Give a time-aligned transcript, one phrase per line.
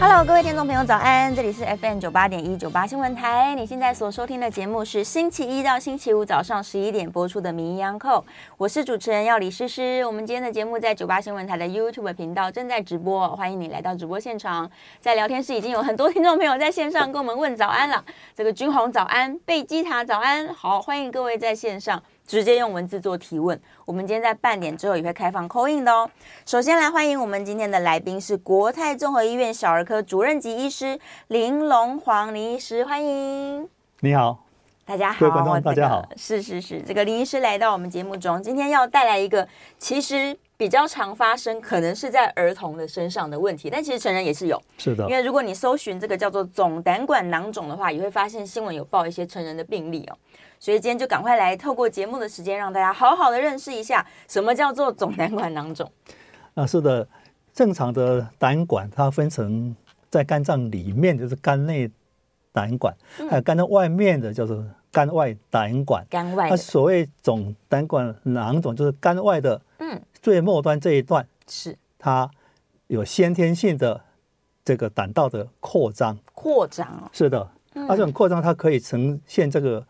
[0.00, 1.34] Hello，各位听众朋友，早安！
[1.34, 3.52] 这里是 FM 九八点一九八新闻台。
[3.56, 8.20] 你现在所收听的节目是星期一到星期五早上十一点播出的《名医央叩》，
[8.56, 10.04] 我是主持人药理诗诗。
[10.06, 14.70] 我们今天的节目在九八新闻台的 YouTube 频道正在直播，欢迎你来到直播现场。
[15.00, 18.04] 在聊天室已经有很多听众朋友在线上跟我们问早安了。
[18.36, 22.00] 这个君红早安，贝基塔早安，好，欢迎各位在线上。
[22.24, 26.10] 直接用文字做提问，我们今天在半点之后也会开放 call in 的哦。
[26.44, 33.66] 首先来欢迎我们今天的来宾是国泰综合医院小儿科主任级医师林龙煌林医师，欢迎。
[34.00, 34.44] 你好，
[34.84, 36.06] 大家好，各位观众大家好。
[36.18, 39.48] 是是是，这个林医师来到我们节目中，今天要带来一个
[39.78, 44.62] 其实比较常发生，可能是在儿童的身上的问题，但其实成人也是有。
[44.76, 50.18] 是的，因为如果你搜寻这个叫做总胆管囊肿的话，也会发现新闻有报一些成人的病例哦。
[50.60, 55.90] 所以今天就赶快来透过节目的时间，让大家好好的认识一下什么叫做总胆管囊肿。
[56.54, 57.06] 啊，是的，
[57.54, 59.74] 正常的胆管它分成
[60.10, 61.88] 在肝脏里面就是肝内
[62.52, 62.92] 胆管，
[63.30, 66.04] 还有肝脏外面的叫做肝外胆管。
[66.10, 66.50] 肝外。
[66.50, 72.28] 那所谓总胆管囊肿就是肝外的，嗯，最末端这一段是它
[72.88, 74.00] 有先天性的
[74.64, 76.18] 这个胆道的扩张。
[76.34, 77.08] 扩张。
[77.12, 79.86] 是的，而这种扩张它可以呈现这个。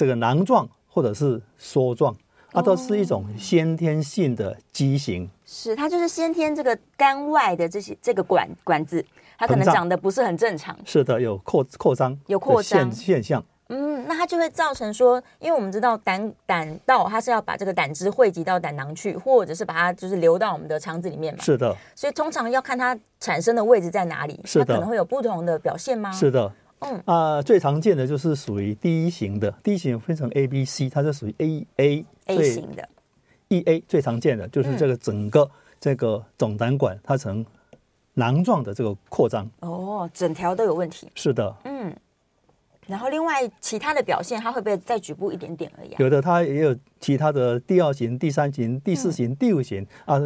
[0.00, 2.16] 这个囊状或者是梭状，
[2.52, 5.28] 它都是一种先天性的畸形。
[5.44, 9.04] 是，它就是先天这个肝外的这些这个管管子，
[9.36, 10.74] 它可能长得不是很正常。
[10.86, 13.44] 是的，有扩扩张，有扩张现象。
[13.68, 21.44] 嗯，那它就会造成说，因为我们知道胆胆道它是要把这个胆汁汇集到胆囊去，或者是把它就是流到我们的肠子里面嘛。
[21.44, 21.76] 是的。
[21.94, 26.10] 所以通常要看它产生的位置在哪里，是的，它可能会有不同的表现吗？
[26.10, 26.50] 是的。
[26.80, 32.88] 嗯啊、呃，最常见的就是属于第一型的，第一型分成 A、B、C，它是属于 A A A 型的。
[33.48, 37.44] E A 最常见的就是这个整个这个总胆管它呈
[38.14, 39.48] 囊状的这个扩张。
[39.60, 41.08] 哦，整条都有问题。
[41.14, 41.54] 是的。
[41.64, 41.94] 嗯。
[42.86, 45.94] 然后另外其他的表现，它会不会再局部一点点而已？
[45.98, 50.18] 有的它也有其他的第二型、第三型、第四型、嗯、第五型啊。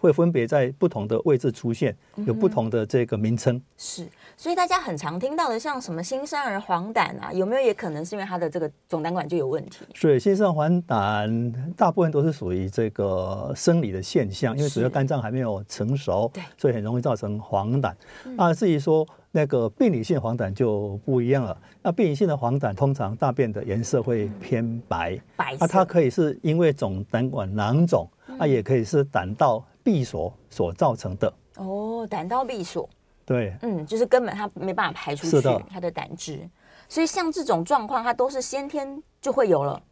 [0.00, 3.60] 会分别在不同的位置出现，有不同的这个名称。
[3.76, 9.84] 是，所以大家很常听到的，像什么新生儿黄疸啊，有没有也可能是因为他的这个总胆管就有问题？
[9.94, 17.92] 所以新生儿黄疸大部分都是属于这个生理的现象，因为主要肝脏还没有成熟，对，所以很容易造成黄疸。
[18.36, 21.56] 啊，至于说那个病理性黄疸就不一样了。
[21.82, 28.08] 那病理性的黄疸通常大便的颜色会偏白，白，那它可以是因为总胆管囊肿，
[28.38, 29.64] 啊，也可以是胆道。
[29.84, 32.88] 闭锁所造成的哦，胆道闭锁，
[33.26, 36.48] 对，嗯，就是根本它没办法排出去它的胆汁，
[36.88, 39.82] 所以像这种状况，它都是先天就会有了。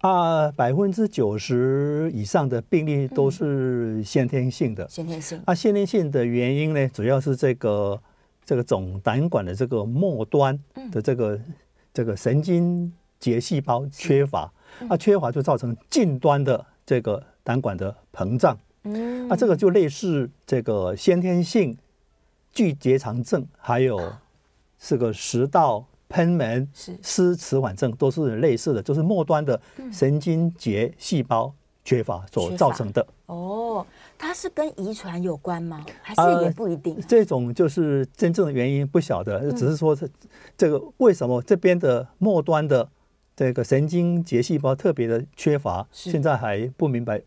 [0.00, 5.40] 啊，百分之九十以上的病例都是先天性的，先天性。
[5.46, 8.00] 啊，先天性的原因呢，主要是这个
[8.44, 10.58] 这个总胆管的这个末端
[10.90, 11.40] 的这个
[11.94, 14.52] 这个神经节细胞缺乏，
[14.88, 18.58] 啊，缺乏就造成近端的这个胆管的膨胀。
[18.84, 21.74] 嗯，那、啊、这个就类似这个先天性
[22.52, 24.12] 巨结肠症，还有
[24.78, 26.68] 这个食道喷门
[27.02, 31.52] 失迟缓症，都是类似的，就是末端的神经节细胞
[31.84, 33.06] 缺乏所造成的。
[33.26, 33.86] 哦，
[34.18, 35.84] 它是跟遗传有关吗？
[36.02, 37.04] 还是也不一定、啊呃？
[37.08, 40.08] 这种就是真正的原因不晓得，只是说是
[40.56, 42.86] 这个为什么这边的末端的
[43.34, 47.22] 这个神经节细胞特别的缺乏，现在还不明白。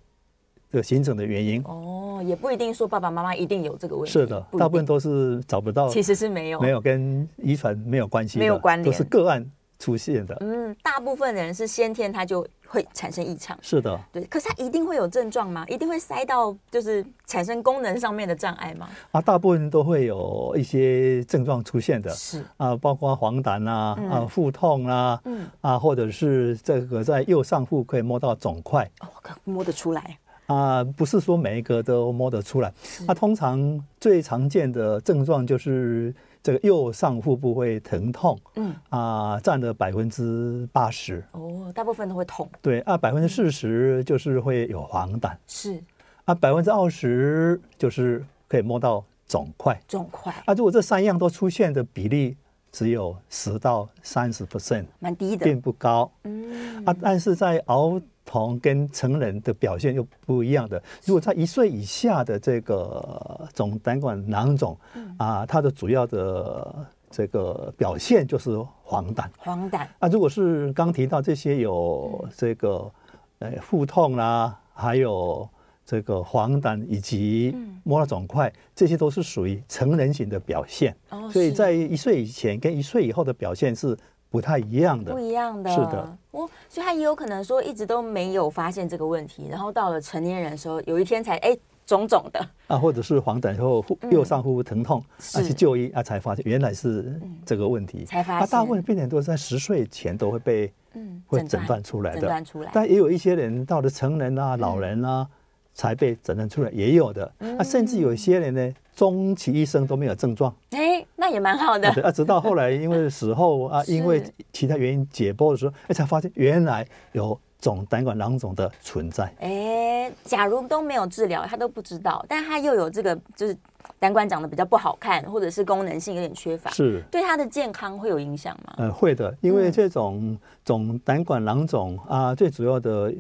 [0.76, 4.12] 这个形成的原因哦，也不一定说爸爸妈妈一定有这个问题。
[4.12, 9.50] 是的，大部分都是找不到，其实是没有，没有跟遗传没有关系，没有关联，都是个案
[9.80, 10.36] 出现的。
[10.42, 13.58] 嗯，大部分的人是先天他就会产生异常。
[13.62, 14.22] 是的，对。
[14.26, 15.66] 可是他一定会有症状吗？
[15.70, 18.90] 一定会塞到就是产生功能上面的障碍吗？
[19.12, 22.10] 啊，大部分都会有一些症状出现的。
[22.10, 29.08] 是啊，包括黄疸啊，嗯、啊腹痛啊，嗯啊，或者是这个在右上腹可以摸到肿块，哦，
[29.46, 30.18] 摸得出来。
[30.48, 32.72] 啊，不是说每一个都摸得出来。
[33.08, 36.14] 那、啊、通常最常见的症状就是
[36.44, 41.24] 这个右上腹部会疼痛，嗯，啊，占了百分之八十。
[41.32, 42.48] 哦，大部分都会痛。
[42.62, 45.32] 对啊，百分之四十就是会有黄疸。
[45.48, 45.82] 是。
[46.26, 49.82] 啊，百分之二十就是可以摸到肿块。
[49.88, 50.32] 肿块。
[50.46, 52.38] 啊，如果这三样都出现的比例
[52.72, 56.12] 只有十到三十 percent，蛮低的，并不高。
[56.24, 56.86] 嗯。
[56.86, 58.00] 啊，但是在熬。
[58.26, 60.82] 同跟成人的表现又不一样的。
[61.06, 64.78] 如果在一岁以下的这个总胆管囊肿，
[65.18, 69.24] 啊，它的主要的这个表现就是黄疸。
[69.38, 72.92] 黄疸啊，如果是刚提到这些有这个
[73.40, 75.48] 呃腹痛啦、啊，还有
[75.86, 80.96] 这个黄疸以及摸到肿块，这些都是属于成人型的表现。
[81.12, 83.96] 哦，所以在一岁以前跟一岁以后的表现是
[84.30, 85.14] 不太一样的。
[85.14, 86.18] 不一样的，是的。
[86.32, 91.58] 哦，所以他也有可能说一直都没有发现这个问题，然后到了成年人的时候，有一天才哎。
[91.88, 95.00] 肿肿的啊，或者是黄疸后右上腹部疼痛，
[95.36, 98.04] 啊去就医啊，才发现原来是这个问题。
[98.06, 102.72] 才发现，大部分病人都是在十岁前都会被嗯会诊断出来的，诊断出来。
[102.74, 105.28] 但也有一些人到了成人啊、老人啊
[105.76, 107.32] 才被诊断出来，也有的。
[107.60, 110.52] 啊，甚至有一些人呢，终其一生都没有症状。
[110.72, 111.90] 哎，那也蛮好的。
[112.04, 114.24] 啊，直到后来因为死后啊， 因为
[114.54, 117.40] 其他原因解剖的时候，哎，才发现原来有。
[117.58, 123.58] 总胆管囊肿的存在，哎，假如都没有治疗，他都不知道，但他又有这个，就是
[123.98, 128.76] 胆管长得比较不好看，或者是功能性有点缺乏，是对他的健康会有影响吗？
[128.78, 133.12] 呃，会的，因为这种总胆管囊肿啊，最主要的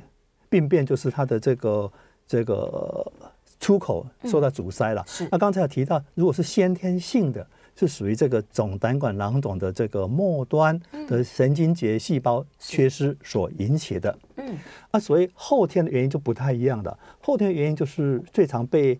[0.47, 1.91] 病变就是它的这个
[2.27, 3.11] 这个
[3.59, 5.01] 出口受到阻塞了。
[5.01, 7.47] 嗯、是，那刚才有提到，如果是先天性的。
[7.77, 14.17] 是属于这个总胆管囊肿的这个末端的神经节细胞缺失所引起的。
[14.37, 14.57] 嗯，
[14.91, 16.97] 啊，所以后天的原因就不太一样的。
[17.21, 18.97] 后天的原因就是最常被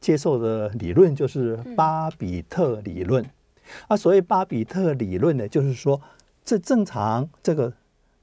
[0.00, 3.24] 接受的理论就是巴比特理论。
[3.86, 6.00] 啊，所谓巴比特理论呢，就是说
[6.44, 7.72] 这正常这个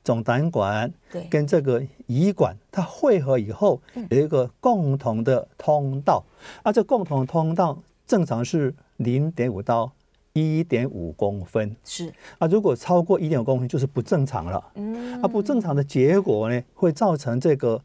[0.03, 0.93] 总胆管
[1.29, 6.25] 跟这个胰管它汇合以后有一个共同的通道。
[6.61, 8.75] 啊，这共同的通道正常是。
[8.97, 9.91] 零点五到
[10.33, 11.75] 一点五公分。
[11.83, 12.11] 是。
[12.39, 14.71] 啊，如果超过一点五公分就是不正常了。
[14.75, 17.81] 嗯，啊，不正常的结果呢，会造成这个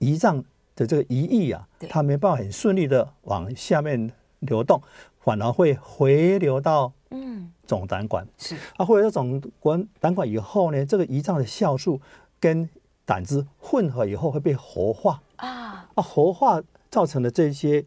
[0.00, 0.44] 胰脏
[0.76, 4.82] 的这个胰液啊，它没办法很顺利的往下面流动，
[5.20, 7.50] 反而会回流到嗯。
[7.66, 8.26] 总胆管。
[8.36, 8.56] 是。
[8.76, 12.00] 啊，回流到总管胆管以后呢，这个胰脏的酵素
[12.38, 12.68] 跟
[13.06, 15.22] 胆汁混合以后会被活化。
[15.36, 15.88] 啊。
[15.94, 16.60] 啊，活化
[16.90, 17.86] 造成的这些。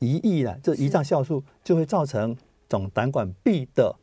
[0.00, 2.36] 胰液呢，这胰脏酵素就会造成
[2.68, 3.94] 总胆管壁的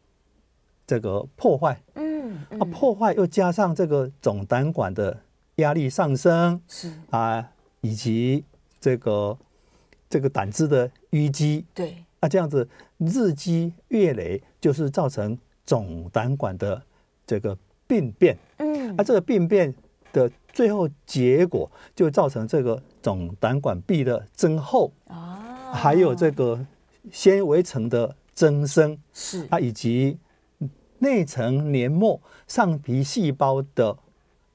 [0.87, 1.81] 这个破坏。
[1.95, 5.19] 嗯，啊，破坏又加上这个总胆管的
[5.55, 7.51] 压力上升，是啊，
[7.81, 8.43] 以及
[8.79, 9.37] 这个
[10.09, 11.65] 这个胆汁的淤积。
[11.73, 12.67] 对，啊，这样子
[12.97, 16.81] 日积月累，就是造成总胆管的
[17.27, 18.37] 这个病变。
[18.57, 19.73] 嗯，啊，这个病变
[20.11, 24.91] 的最后结果就造成这个总胆管壁的增厚。
[25.07, 25.30] 啊。
[25.73, 26.65] 还有这个
[27.11, 29.47] 纤维层的增生，是。
[29.49, 30.17] 啊，以及
[30.99, 33.97] 内层黏膜上皮细胞的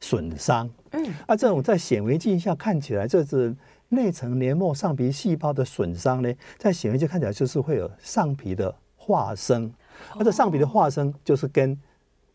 [0.00, 0.70] 损伤。
[0.92, 3.54] 嗯，啊，这种在显微镜下看起来，这是
[3.88, 9.72] 内层黏膜上皮细胞的损伤呢，在显微镜看起来就是会有上皮的化生，
[10.18, 11.78] 而这上皮的化生就是跟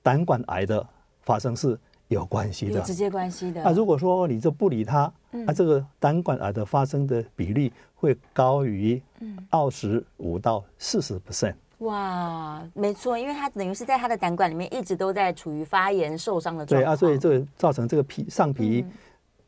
[0.02, 0.86] 胆管癌的
[1.22, 1.80] 发生是
[2.12, 3.64] 有关系的，有直接关系的。
[3.64, 9.02] 啊，如果说你就不理它，那这个胆管癌的发生的比例会高于
[9.50, 11.56] 二十五到四十 percent。
[11.78, 16.86] 哇，没错，因为它等于是在它的胆管里面一直都在处于发炎受伤的状态。
[16.86, 18.86] 对啊，所以这个造成这个皮上皮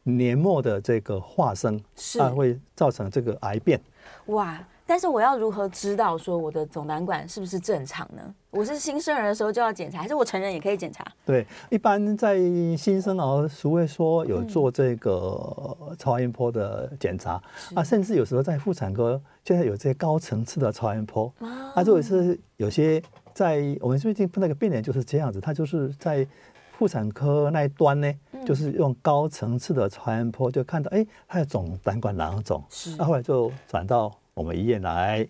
[0.04, 3.80] 黏膜的这个化生，是啊，会造成这个癌变。
[4.27, 4.57] 哇。
[4.86, 8.22] 但是我要如何知道说我的总胆管是不是正常呢？
[8.52, 11.04] 我是新生儿的时候就要检查，还是我成人也可以检查？
[11.25, 12.38] 对，一般在
[12.78, 23.02] 新生儿，俗会说有做这个超音波的检查、嗯、啊，甚至有时候在妇产科，现在有这些高层次的超音波、哦、啊，如果是有些
[23.34, 26.28] 在我们最近那个病人就是这样子，他就是在
[26.78, 34.13] 妇产科那一端呢，嗯、就是用高层次的超音波就看到，哎，他的总胆管囊肿，是，那后来就转到。
[34.36, 35.28] 我们医院来，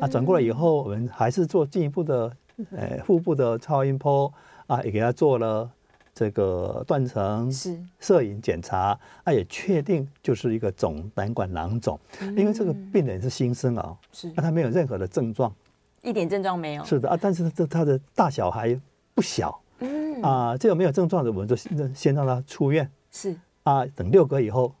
[0.00, 2.32] 啊，转过来以后，我们还是做进一步的，
[2.74, 4.32] 呃，腹部的超音波，
[4.66, 5.70] 啊，也给他做了
[6.14, 7.78] 这个断层是。
[8.00, 12.00] 摄影检查，啊，也确定就是一个总胆管囊肿，
[12.36, 15.54] 因为这个病人是新生儿，是，那他没有任何的症状，
[16.00, 18.74] 一点症状没有，是的啊，但是这他的大小还
[19.14, 24.72] 不小，嗯，啊，这个没有症状的，我们就先让他出院，是，啊，等六个月以后。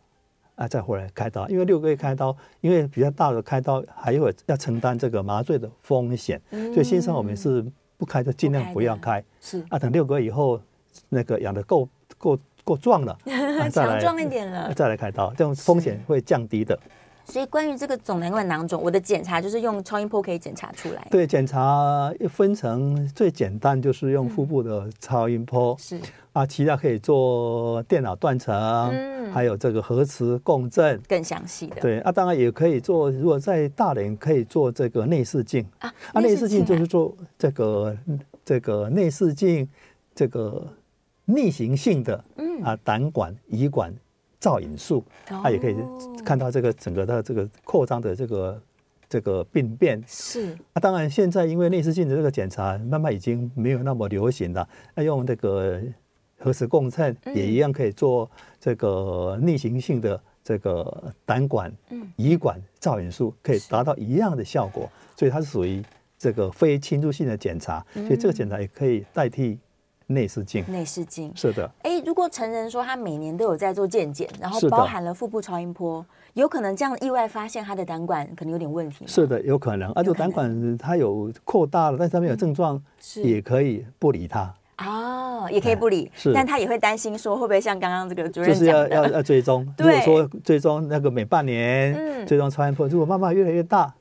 [0.58, 7.64] 啊，再回来开刀，因为六个月开刀，因为比较大的开刀，还有要承担这个麻醉的风险，嗯、所以新生我们是
[7.96, 9.22] 不开就尽量不要开。
[9.40, 10.60] 是啊，等六个月以后，
[11.10, 11.88] 那个养的够
[12.18, 16.76] 够够壮了， 啊、再来壮一点了，再来开刀，这种风险会降低的。
[17.30, 21.06] 所以关于这个总胆管囊肿，我的检查就是用超音波可以检查出来。
[21.10, 26.00] 对，检查分成最简单就是用腹部的超音波，嗯、是
[26.32, 28.56] 啊，其他可以做电脑断层，
[28.90, 31.82] 嗯，还有这个核磁共振，更详细的。
[31.82, 37.94] 对啊，当然也可以做，如果在大连可以做这个内视镜啊，啊，内视镜就是做这个
[38.42, 39.68] 这个内视镜
[40.14, 40.66] 这个
[41.26, 43.94] 逆行性的，嗯啊，胆管胰管。
[44.40, 45.74] 造影术，它也可以
[46.24, 48.62] 看到这个整个的这个扩张的这个
[49.08, 50.02] 这个病变。
[50.06, 55.80] 是啊，当然现在因为内视镜的这个检查慢慢已经没有那么流行了，那用这个
[56.38, 58.30] 核磁共振也一样可以做
[58.60, 61.72] 这个逆行性的这个胆管、
[62.16, 64.88] 胰管造影术，可以达到一样的效果。
[65.16, 65.82] 所以它是属于
[66.16, 69.58] 这个非侵入性的检查，所以这个检查也可以代替。
[70.08, 71.70] 内视镜，内视镜是的。
[71.82, 79.06] 哎，如果成人说他每年都有在做健检，然后包含了腹部超音波，有可能这样意外发现他的胆管可能有点问题。
[79.06, 79.92] 是的，有可能。
[79.92, 82.82] 而且胆管它有扩大了，但是它没有症状，
[83.16, 84.54] 也可以不理它。
[84.78, 89.66] 哦，也可以不理，是，但他也会担心说会不会像刚刚这个主任就是要要要追踪。
[89.76, 93.92] 如果说追踪那个每半年嗯追踪超音波，如果慢慢越来越大。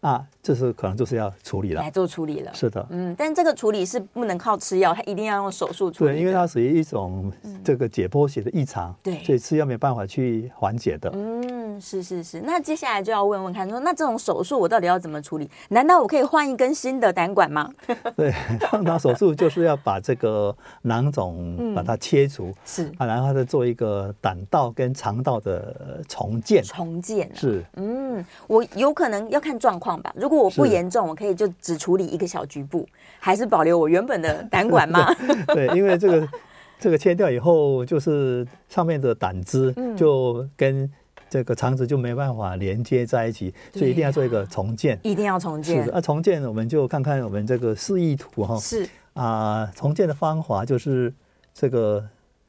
[0.00, 2.50] 啊，这是可能就是要处理了，来做处理了。
[2.54, 6.12] 是的，嗯，但这个处理是不能靠吃药，它一定要用手术处理。
[6.12, 7.30] 对，因为它属于一种
[7.62, 11.10] 这个解剖学的异常，对、嗯，所以吃药没办法去缓解的。
[11.12, 12.40] 嗯，是是是。
[12.40, 15.50] 那接下来就要问问看，说那这种手术我到底要怎么处理？
[15.68, 17.70] 难道我可以换一根新的胆管吗？
[18.16, 26.62] 对，通常手术就是要把这个囊肿把它切除，嗯、是啊，然后再做一个胆道跟肠道的重建。
[26.64, 29.89] 重建、啊、是，嗯，我有可能要看状况。
[30.14, 32.86] 如果我不严重，我可以就只处理一个小局部，
[33.18, 35.06] 还是保留我原本的 胆管吗？
[35.48, 36.28] 对，因为这个
[36.78, 40.90] 这个切掉以后，就是上面的胆汁就跟
[41.28, 45.84] 这个肠子就没办法连接在一起，所以一定要做一个重建，一定要重建。
[45.84, 48.58] 是啊，重建我们就看看我们这个示意图哈。
[48.58, 51.12] 是啊，重建的方法就是
[51.54, 52.04] 这个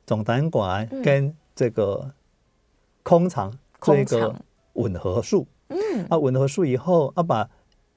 [0.05, 2.10] 总胆管跟这个
[3.03, 4.33] 空肠做一个
[4.74, 5.45] 吻合术。
[5.45, 5.61] 嗯，
[6.10, 7.50] 啊，吻合术以后，啊，把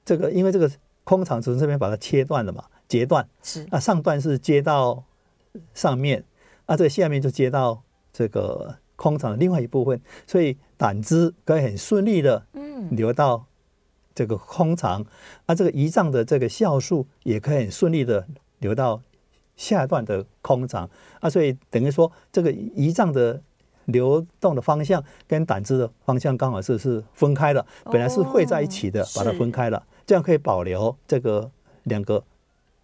[0.03, 0.69] 这个，因为这个
[1.03, 5.03] 空肠从这边把它切断了嘛，截断是啊，上段是接到
[5.73, 6.23] 上面，
[6.65, 13.45] 啊，这个下面就接到这个空肠的另外一部分，所以胆汁可以很顺利的嗯流到
[14.13, 15.07] 这个空肠，嗯、
[15.47, 18.27] 啊，这个胰脏的这个酵素也可以很顺利的
[18.59, 19.01] 流到
[19.55, 20.89] 下段的空肠，
[21.19, 23.41] 啊，所以等于说这个胰脏的。
[23.85, 31.49] 流动的方向跟胆汁的方向刚好是是分开的，本来是汇在一起的，把它分开了，这样可以保留这个
[31.83, 32.23] 两个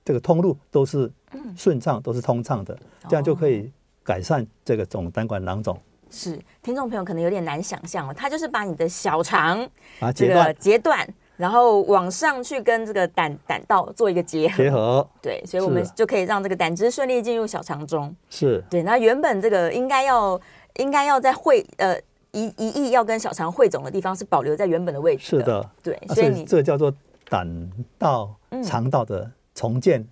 [0.05, 1.11] 这个通路都是
[1.57, 2.77] 顺畅，都是通畅的，
[3.09, 3.71] 这样就可以
[4.03, 5.79] 改善这个总胆管囊肿。
[6.11, 9.67] 是，听众朋友可能有点难想象哦，它就是把你的小肠
[9.99, 18.13] 啊这个截断，然后往上去跟这个胆胆道做一个结合，结合，对，所以我们就可以让这个胆汁顺利进入小肠中。
[18.29, 18.63] 是。
[18.69, 20.39] 对，那原本这个应该要。
[20.77, 21.99] 应该要在会呃
[22.31, 25.43] 一一亿要跟小肠汇总的地方是保留在原本的位置的。
[25.43, 26.93] 是的，对，所以你这叫做
[27.29, 30.07] 胆道肠道的重建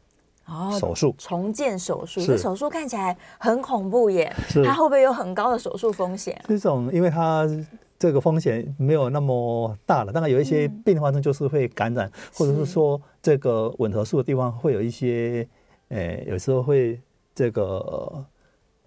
[0.45, 1.15] 哦手术。
[1.17, 4.35] 重建手术，这手术看起来很恐怖耶，
[4.65, 6.39] 它会不会有很高的手术风险？
[6.47, 7.47] 这种因为它
[7.97, 15.47] 这个风险没有那么大了，当然有一些并发症就是会感染，或者是说这个吻合术的地方会有一些，
[15.89, 16.99] 诶，有时候会
[17.33, 18.25] 这个。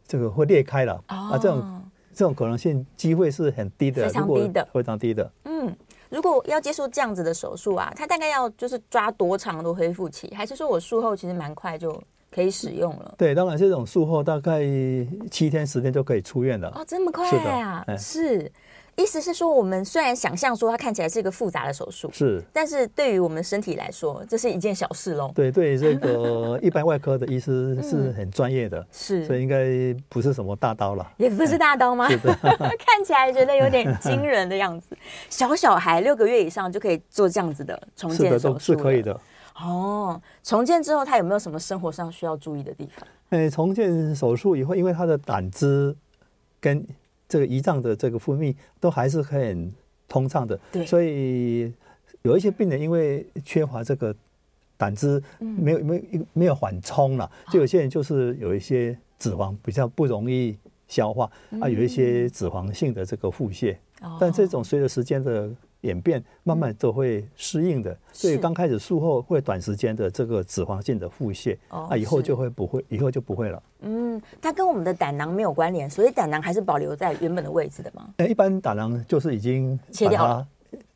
[0.07, 1.39] 这个会裂开了、哦、啊！
[1.39, 1.83] 这种
[2.13, 5.31] 这种可能性机会是很低的，非常低的，非常低的。
[5.45, 5.75] 嗯，
[6.11, 10.33] 如果要接受这样子的手术啊，它大概要就是抓多长的恢复期？
[10.35, 13.15] 还是说我术后其实蛮快就可以使用了？
[13.17, 14.61] 对，当然这种术后大概
[15.31, 16.71] 七天十天就可以出院了。
[16.75, 17.29] 哦，这么快
[17.61, 17.85] 啊？
[17.97, 17.99] 是。
[17.99, 18.53] 是
[18.97, 25.33] 意思是说，我们虽然想象说它看起来是一个复杂的手术，是，但是对于我们身体来说，这是一件小事喽。
[25.35, 29.67] 对，对于这个一般外科的医师是很专业的，嗯、是，所以应该
[30.09, 31.11] 不是什么大刀了。
[31.17, 32.07] 也不是大刀吗？
[32.79, 34.97] 看起来觉得有点惊人的样子。
[35.31, 39.19] 小小孩六个月以上就可以做这样子的重建手术，是可以的。
[39.57, 43.07] 哦，重建之后，他有没有什么生活上需要注意的地方？
[43.31, 45.97] 哎，重建手术以后，因为他的胆汁
[46.61, 46.87] 跟
[47.33, 49.73] 这个胰脏的这个分泌都还是很
[50.07, 51.73] 通畅的，对，所以
[52.21, 54.15] 有一些病人因为缺乏这个
[54.77, 60.55] 胆汁，没有没有没有缓冲了，就有些人就是有一些脂肪比较不容易
[60.89, 61.25] 消化
[61.59, 63.75] 啊，有一些脂肪性的这个腹泻，
[64.21, 65.51] 但这种随着时间的
[65.83, 67.97] 演变，慢慢都会适应的。
[68.13, 73.63] 所以刚开始术后会短时间的这个脂肪性的腹泻，啊，以后就会不会，以后就不会了。
[73.81, 78.09] 嗯，它跟我们的胆囊没有关联，所以胆囊还是保留在原本的位置的吗？
[78.17, 80.47] 哎，一般胆囊就是已经切掉了，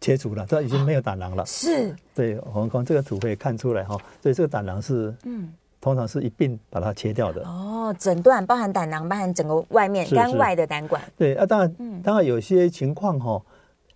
[0.00, 1.45] 切除了，这已经没有胆囊了。
[1.47, 5.52] 是，对，我们从这个图可以看出来哈，所以这个胆囊是嗯。
[5.78, 11.00] 通常是一并把它切掉的哦，整段包含胆囊，包含整个外面肝外的胆管。
[11.16, 13.40] 对啊，当然，嗯、当然有些情况哈，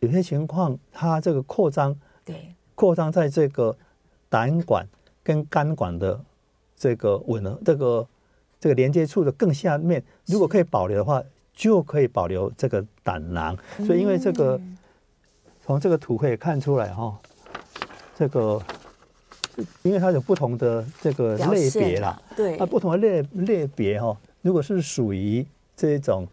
[0.00, 3.76] 有些情况它这个扩张，对，扩张在这个
[4.28, 4.86] 胆管
[5.22, 6.20] 跟肝管的
[6.76, 8.08] 这个吻合这个
[8.58, 11.22] 这个连接处的更下面，如果可以保留的话，
[11.54, 13.56] 就可以保留这个胆囊。
[13.86, 14.76] 所以因为这个、嗯、
[15.64, 17.18] 从这个图可以看出来哈，
[18.16, 18.60] 这个。
[19.82, 25.44] 因为它有不同的这个类别啦，对，它不同的类类别哈，如果是属于
[25.76, 26.26] 这种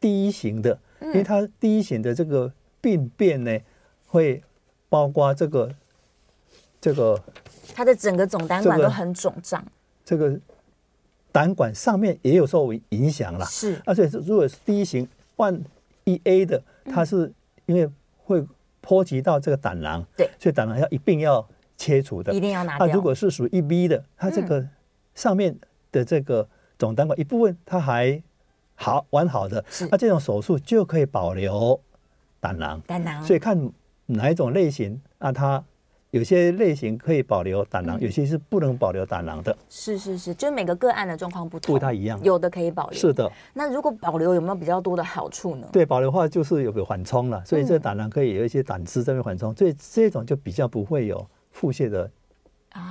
[0.00, 2.52] 第一型的，因为它第一型的这个
[2.88, 3.58] 病变呢，
[4.06, 4.42] 会
[4.88, 5.70] 包括这个
[6.80, 7.20] 这个，
[7.74, 9.64] 它的整个总胆管都很肿胀，
[10.04, 10.38] 这个
[11.30, 15.60] 胆管上面也有受影响了，是，而且如果是第一型 one
[16.04, 17.32] E A 的，它是
[17.66, 17.90] 因为
[18.24, 18.44] 会
[18.80, 21.46] 波及到这个胆囊，对，所以胆囊要一并要。
[21.80, 22.32] 切除的。
[22.34, 22.88] 一定要拿掉。
[22.88, 24.66] 那如果是属于 E B 的，它这个
[25.14, 25.56] 上面
[25.92, 28.20] 的这个总胆管一部分它还
[28.74, 31.80] 好完好的，那这种手术就可以保留
[32.40, 32.80] 胆囊。
[32.86, 33.22] 胆囊。
[33.24, 33.70] 所以看
[34.06, 35.62] 哪一种类型，那它
[36.10, 39.56] 有些类型可以保留胆囊，有些是不能保留胆囊的。
[39.68, 42.18] 是是是，就每个个案的状况不同，不太一样。
[42.22, 42.98] 有的可以保留。
[42.98, 43.30] 是的。
[43.54, 45.68] 那如果保留有没有比较多的好处呢？
[45.72, 51.26] 对，保留的话就是有个缓冲了，所以这个胆囊可以有一些胆汁在那边缓冲，所以这种就比较不会有。
[51.50, 52.08] 腹泻的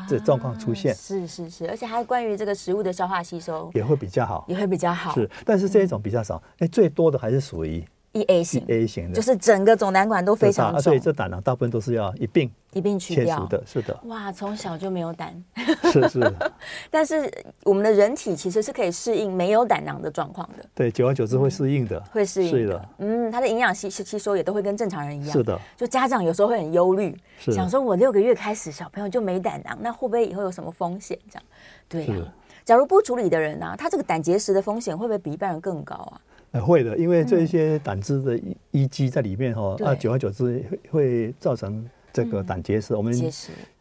[0.10, 5.14] 这状况出现，啊，是是是，而且还关于这个食物的消化吸收也会比较好，也会比较好。
[5.14, 7.82] 是，但是这一种比较少，哎，最多的还是属于。
[8.18, 13.98] 一 A 型，A 型的，就是整个总胆管都非常重，所以这胆囊大部分都是要一并一并切掉的，是的。
[14.06, 15.44] 哇，从小就没有胆，
[15.92, 16.34] 是是。
[16.90, 17.32] 但是
[17.64, 22.90] 我们的人体其实是可以适应没有胆囊的状况的，对，久而久之会适应的，会适应的。
[22.98, 25.60] 嗯，它的营养吸吸收也都会跟正常人一样，是的。
[25.76, 31.18] 就家长有时候会很忧虑，想说我六个月开始小朋友就没胆囊，那会不会以后有什么风险？
[31.30, 31.44] 这样，
[31.88, 32.26] 对呀。
[32.66, 36.20] 假如不处理的人呢，他这个胆结石的风险会不会比一般人更高啊？
[36.54, 38.40] 会的，因为这些胆汁的
[38.72, 42.96] 淤积在里面哈，啊，久而久之会造成这个胆结石。
[42.96, 43.14] 我们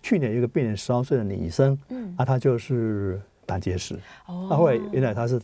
[0.03, 3.95] 去年有一个病人十二岁的女生，嗯，啊，她就是胆结石，
[4.27, 5.41] 哦，后来原来她是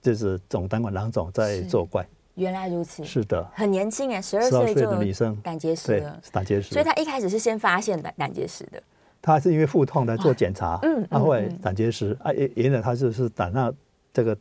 [0.00, 2.06] 就是总胆管囊肿在作怪，
[2.36, 8.82] 原来如此，是的，很年轻哎，十二岁的女生胆结石，对，胆结石，所以她一开始是先发现胆胆结石的，
[9.20, 13.70] 她是因为腹痛来做检查，嗯，啊，后来胆结石，啊，原原来她就是胆那
[14.14, 14.38] 这个。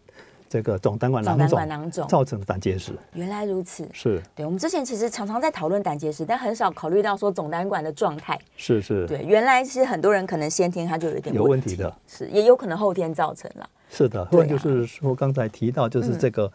[0.49, 3.87] 这个总胆管囊肿造成的胆结石，原来如此。
[3.93, 8.37] 是，对，我们之前其实常常在讨论胆结石，但很少考虑到说总胆管的状态。
[8.57, 11.75] 是是，对，原来是很多人可能先天他就有一点有问题。
[11.75, 13.69] 的，是也有可能后天造成了。
[13.91, 16.51] 是的，后来就是说刚才提到就是这个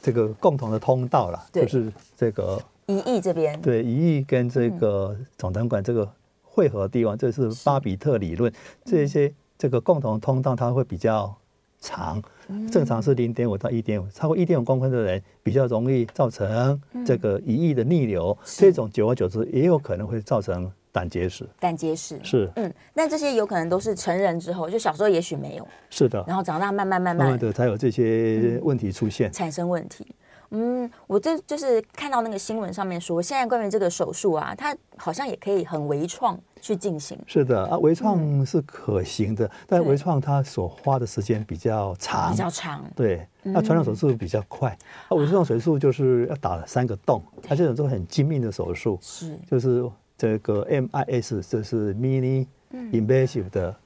[0.00, 6.08] 这个共同的通道了，就是这个胰液这边，对，胰液跟这个总胆管这个
[6.42, 8.52] 汇合的地方，这是巴比特理论，
[8.84, 11.36] 这些这个共同通道它会比较
[11.80, 12.22] 长。
[12.70, 21.46] 正常是零点五到一点五，超过一点五公分的人比较容易造成这个胰液的逆流，嗯、这种久而久之也有可能会造成胆结石。
[21.60, 30.06] 胆结石是，嗯，那这些有可能都是成人之后，就小时候也许没有，是的，然后长大慢慢慢慢，慢慢的才有这些问题出现，嗯、产生问题。
[30.50, 37.18] 嗯，我这就是看到那个新闻上面说，现在关于这个手术啊，它好像也可以很微创去进行。
[37.26, 42.82] 是的啊，微创是可行的，嗯、但微创它所花的时间比较长，比较长。
[42.96, 44.74] 对，那传统手术比较快。
[45.10, 49.84] 那、嗯、微创手术就是要打三个洞，它这种都很精密的手术，是就是
[50.16, 53.76] 这个 MIS，这是 Mini Invasive 的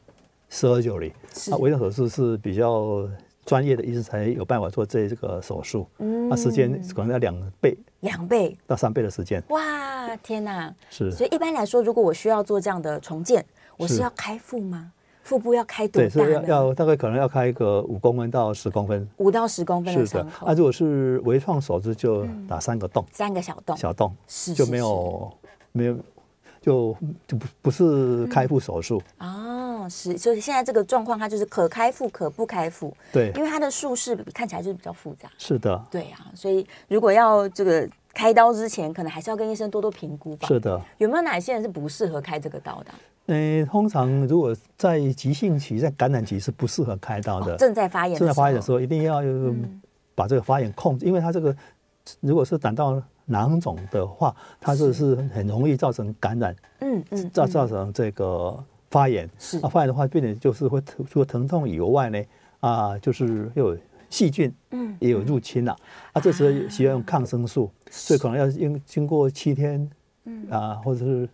[0.51, 1.13] Surgery。
[1.49, 3.09] 那微创手术是比较。
[3.45, 8.57] 专业的医生才有办法做这这个手术，嗯，那时间可能要两倍，两倍。
[8.67, 9.43] 到三倍的时间。
[9.49, 10.73] 哇，天哪！
[10.91, 13.45] 是，所以一般来说，如果我需要做这样的重建，
[13.77, 14.93] 我是要开腹吗？
[15.23, 16.09] 腹部要开多大？
[16.09, 20.47] 对，所以要要大概可能要开一个五公分到十公分，五到十公分的伤口。
[20.47, 24.15] 那如果是微创手术，就打三个洞，三个小洞，小洞。
[24.27, 25.33] 是就没有
[25.73, 25.97] 没有
[26.61, 29.03] 就就不不是开腹手术。
[29.19, 29.62] 啊。
[29.89, 32.95] 是，所以现在这个状况，它就是可开腹可不开腹。
[33.13, 35.29] 对，因为它的术式看起来就是比较复杂。
[35.39, 35.83] 是的。
[35.91, 40.49] 对啊，所以如果要这个开刀之前，可能还是要跟医生多多评估吧。
[40.49, 40.81] 是的。
[40.99, 42.91] 有没有哪些人是不适合开这个刀的？
[43.27, 47.57] 嗯，通常如果在急性期、在感染期是不适合开刀的。
[47.57, 48.19] 正在发炎。
[48.19, 49.23] 正在发炎的时候，一定要
[50.15, 51.55] 把这个发炎控制，因为它这个
[52.21, 58.63] 如果是胆道囊肿的话，它就是很容易造成感染，嗯嗯，造造成这个
[58.93, 59.29] 发炎。
[59.39, 62.23] 是啊，发炎的话，病人就是会除了疼痛以外呢，
[62.61, 65.75] 啊，就是又有细菌，嗯，也有入侵了。
[66.13, 69.91] 啊，这时候需要用抗生素，所以可能要经经过七天，
[70.27, 71.29] 嗯啊，或者是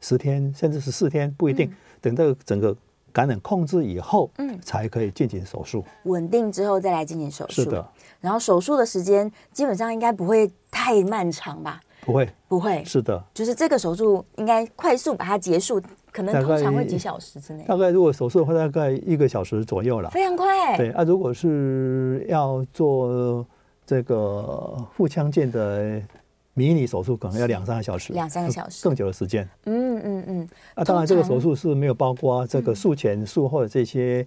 [0.00, 1.70] 十天，甚至十四天，不一定。
[2.00, 2.76] 等到整个
[3.12, 5.84] 感染控制以后，嗯，才可以进行手术。
[6.04, 7.62] 稳定之后再来进行手术。
[7.62, 7.86] 是的。
[8.20, 11.80] 然后手术的时间基本上应该不会太漫长吧？
[12.00, 12.82] 不会，不会。
[12.84, 13.22] 是的。
[13.32, 15.80] 就是这个手术应该快速把它结束，
[16.12, 17.64] 可能通常会几小时之内。
[17.64, 20.10] 大概如果手术的话，大概一个小时左右了。
[20.10, 20.76] 非常快。
[20.76, 23.44] 对啊，如果是要做
[23.84, 26.00] 这个腹腔镜的。
[26.54, 29.48] 迷你手术可能要两三个小时，两三个小时更久的时间。
[29.64, 30.48] 嗯嗯嗯。
[30.74, 34.26] 啊，当然这个手术是没有包括这个术前、术后的这些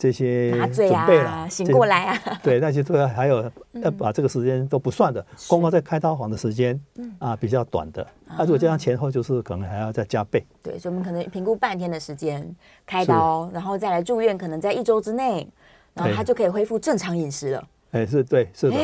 [0.00, 2.40] 这些准备了，醒过来啊。
[2.42, 6.80] 对，那些都要还有要把这个时间都不算的，光光在开刀房的时间
[7.18, 8.06] 啊比较短的。
[8.26, 10.42] 那，如果加上前后就是可能还要再加倍。
[10.62, 15.46] 对，所以我们可能评估半天的时间开刀，然后再来住院，可能在一周之内，
[15.92, 17.68] 然后他就可以恢复正常饮食了。
[17.90, 18.76] 哎，是对，是的。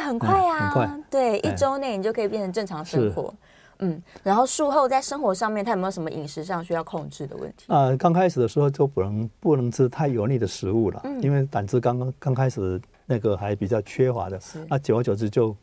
[0.00, 3.32] 很快啊，很快，对，一周内你就可以变成正常生活。
[3.78, 7.64] 嗯，然后术后在生活上面，他有没有什么饮食上需要控制的问题？
[7.68, 15.56] 啊，刚开始的时候就不能不能吃太油腻的食物了，因为胆汁刚刚刚开始那个还比较缺乏的，啊，久而久之就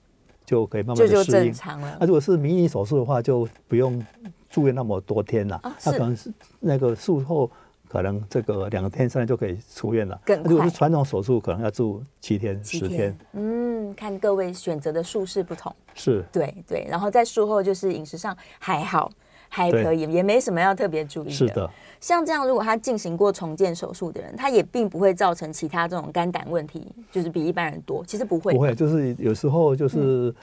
[0.45, 1.53] 就可以慢慢的适应。
[1.99, 4.03] 那如果是迷你手术的话，就不用
[4.49, 7.49] 住院那么多天了，那可能是那个术后。
[7.91, 10.17] 可能这个两天三天就可以出院了。
[10.23, 10.41] 更。
[10.43, 13.13] 如果是传统手术，可能要住七天十天。
[13.33, 15.75] 嗯，看各位选择的术式不同。
[15.93, 16.23] 是。
[16.31, 19.11] 对对，然后在术后就是饮食上还好，
[19.49, 21.31] 还可以，也没什么要特别注意的。
[21.31, 21.69] 是的。
[21.99, 28.05] 像这样，如果他进行过重建手术的人，他也并不会造成其他这种肝胆问题，就是比一般人多。
[28.05, 28.53] 其实不会。
[28.53, 30.33] 不会，就是有时候就是。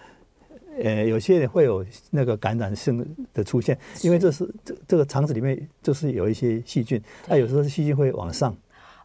[0.83, 8.57] 呃，有些人会有那个感染性的出现，因为这是这这个肠子里面就是有一些细菌，那有时候细菌会往上，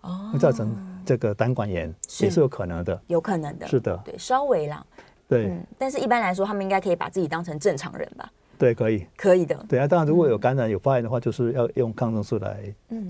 [0.01, 2.39] 哦，会造成这个胆管炎，也是。
[2.39, 4.85] 有可能的，有可能的，是的，对，稍微啦，
[5.27, 8.31] 对，但是一般来说，他们应该可以把自己当成正常人吧。
[8.57, 9.55] 对，可以，可以的。
[9.67, 12.57] 对啊，当然，如果有感染、有发炎的话，就是要用抗生素来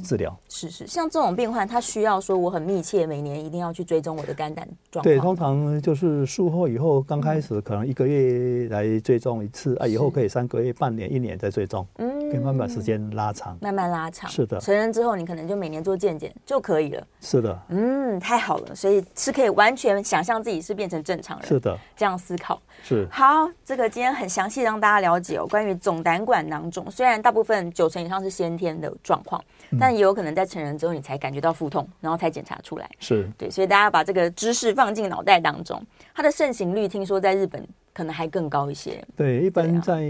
[0.04, 0.36] 治疗。
[0.50, 5.04] 是是，像这种病患，他需要说我很密切，每年一定要去追踪我的肝胆状况。
[5.04, 14.28] 对，通常就是术后以后，刚开始可能一个月来追踪一次啊，以后可以三个月、半年、一年再追踪，嗯，可以慢慢把时间拉长，慢慢拉长。
[14.28, 17.08] 是的，成人之后，你可能就每年做健检就可以了。
[17.22, 21.48] 是的，嗯，太好了，所以是可以完全想象自己是变成正常人。
[21.48, 23.48] 是的，这样思考是好。
[23.64, 26.24] 这个今天很详细让大家了解哦，关于总胆。
[26.24, 29.44] 管囊肿虽然大部分九成以上是先天的状况，
[29.78, 32.90] 但也有可能在成人之后你才感觉到腹痛，然后才检查出来。
[32.98, 35.86] 是对，所以大家把这个知识放进脑袋当中。
[36.16, 39.06] 它的盛行率听说在日本可能还更高一些。
[39.18, 40.02] 对，一般在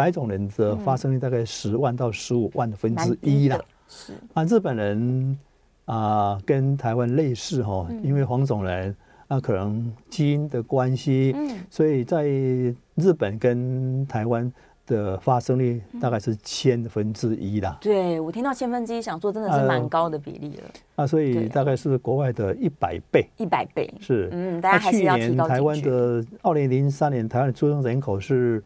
[0.00, 3.60] 白种人的发生率大概十万到十五万分之一啦。
[3.86, 5.38] 是啊，日本人
[5.84, 8.96] 啊、呃、跟台湾类似哈，因为黄种人。
[9.32, 14.52] 那可能基因的关系，嗯，所以在日本跟台湾
[14.88, 17.78] 的发生率大概是千分之一啦。
[17.80, 20.64] 对，我听到千分之一，想说真的是蛮高的比例了。
[20.96, 23.24] 啊，所以大概是国外的一百倍。
[23.36, 25.16] 一百倍是，嗯，大家还是要。
[25.46, 28.60] 台湾的二零零三年台湾的出生人口是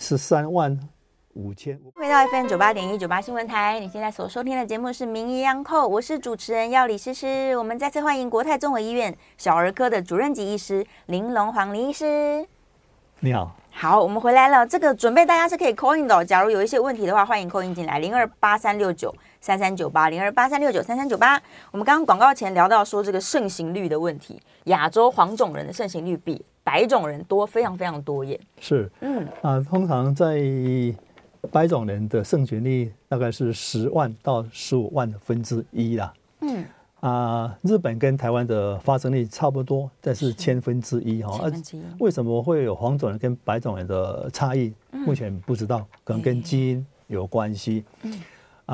[0.00, 0.80] 十三万。
[1.34, 1.78] 五千。
[1.94, 7.56] 回到 FM 九八点一九八新闻台，你现在所收听的节目是《名医央叩》，我是主持人药理诗诗。
[7.56, 12.44] 我们再次欢迎国泰综合医院小儿科的主任级医师林龙黄林医师。
[13.20, 14.66] 你好，好，我们回来了。
[14.66, 21.40] 这个准备大家是可以 call in 的，假如有一些问题的话，欢迎 call in 进来零二八三六九三三九八零二八三六九三三九八。
[21.70, 28.38] 我们刚刚广告前聊到说这个盛行率的问题，亚洲黄种人的盛行率比白种人多，非常非常多耶。
[28.60, 30.40] 是，嗯啊，通常在。
[31.50, 36.12] 白种人的盛行率大概是十万到十五万分之一啦。
[36.42, 36.62] 嗯
[37.00, 41.32] 啊，日本跟台湾的发生率差不多，但是千分之一哈。
[41.32, 41.82] 千分之一。
[41.98, 44.70] 为什么会有黄种人跟白种人的差异？
[44.90, 47.84] 目前不知道，可能跟基因有关系。
[48.02, 48.20] 嗯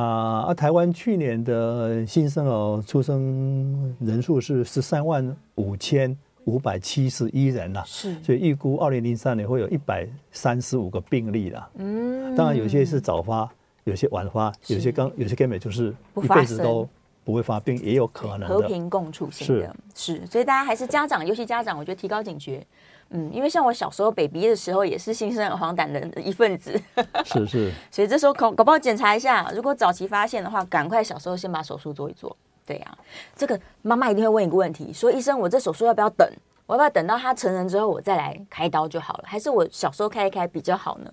[0.00, 6.16] 啊，而台湾去年的新生儿出生人数是十三万五千。
[6.46, 11.68] 五百七十一人呐，是，所以预估二零零三年会有一百三十五个病例了。
[11.74, 13.50] 嗯，当然有些是早发，
[13.82, 16.88] 有些晚发，有些刚，有些根本就是一辈子都
[17.24, 19.76] 不会发病，也有可能和平共处型的。
[19.92, 22.64] 是，是，所以大家还是家长，尤其家长，我觉得提高警觉。
[23.10, 26.80] 嗯，因为像我小时候 baby 的时候，也是新生儿黄疸的一份子。
[27.24, 32.36] 是是，所以这时候搞搞不好检查一下，如果早期发现的话，赶快小时候先把手术做一做。
[32.66, 32.98] 对呀、啊，
[33.36, 36.28] 这个妈妈一定会问一个问题，说医生，我这手术要不要等？
[36.66, 39.24] 我要不要等到他成人之后我再来开刀就好了？
[39.24, 41.10] 还是我小时候开一开比较好呢？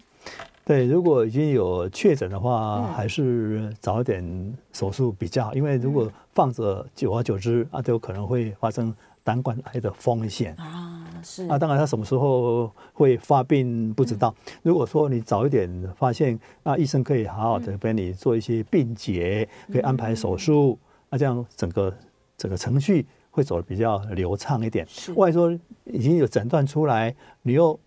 [0.66, 8.92] 对，如果已经有确诊的话，嗯、还是早一点手术比较好，因为如果放着久而久之啊，就可能会发生
[9.24, 11.00] 胆管癌的风险啊。
[11.24, 14.36] 是啊，当然他什么时候会发病不知道。
[14.46, 20.78] 嗯、如果说你早一点发现，那医生可以好好的帮你做一些病检，嗯、可以安排手术，
[21.10, 21.94] 那、嗯、这样整个
[22.38, 24.86] 整个程序会走的比较流畅一点。
[24.90, 25.50] 是，万一说
[25.86, 27.80] 已经有诊断出来，你又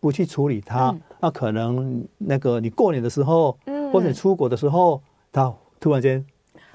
[0.00, 5.02] 不去处理它，嗯、那可能那个你过年的时候，嗯、或者你出国的时候，
[5.32, 6.22] 它突然间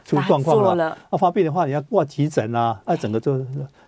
[0.03, 3.39] 出状况了，那发，发病的话，你要挂急诊啊，那整个就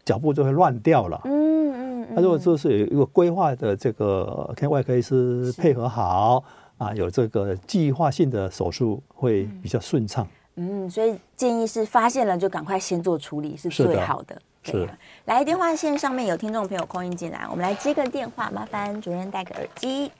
[0.03, 1.19] 脚步就会乱掉了。
[1.25, 6.43] 嗯嗯，那、嗯、如果就是有一个规划的这个跟外科医师配合好
[6.77, 10.27] 啊，有这个计划性的手术会比较顺畅。
[10.55, 14.39] 嗯，所以建议是发现了就赶快先做处理是最好的。
[14.63, 14.87] 是，
[15.25, 20.11] 来电话线上面有听众朋友 call in 进来，我们来接个电话，麻烦主任戴个耳机。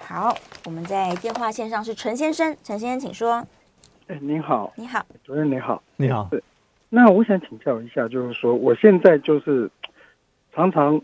[0.00, 0.34] 好，
[0.64, 3.46] 我们在电话线上是陈先生，陈先生请说。
[4.08, 6.26] 哎，你好，你好，主任你好，你好。
[6.30, 6.42] 对，
[6.88, 9.70] 那我想请教一下，就是说我现在就是
[10.54, 11.00] 常常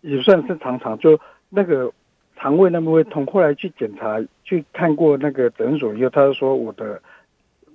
[0.00, 1.18] 也算是常常就
[1.50, 1.92] 那个
[2.36, 7.02] 肠胃那么会痛，后来去检查去看过那个诊所以后，他就说我的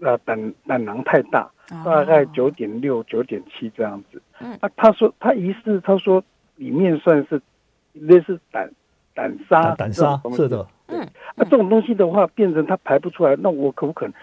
[0.01, 1.49] 呃胆胆囊太大。
[1.85, 4.19] 大概九点六、九点七这样子。
[4.39, 6.23] 嗯，啊，他说他疑似，他说
[6.55, 7.39] 里面算是
[7.93, 8.67] 类似胆
[9.13, 10.65] 胆沙，胆沙是的。
[10.87, 14.13] 嗯，那这种东西的话，变成它排不出来，那我可不可能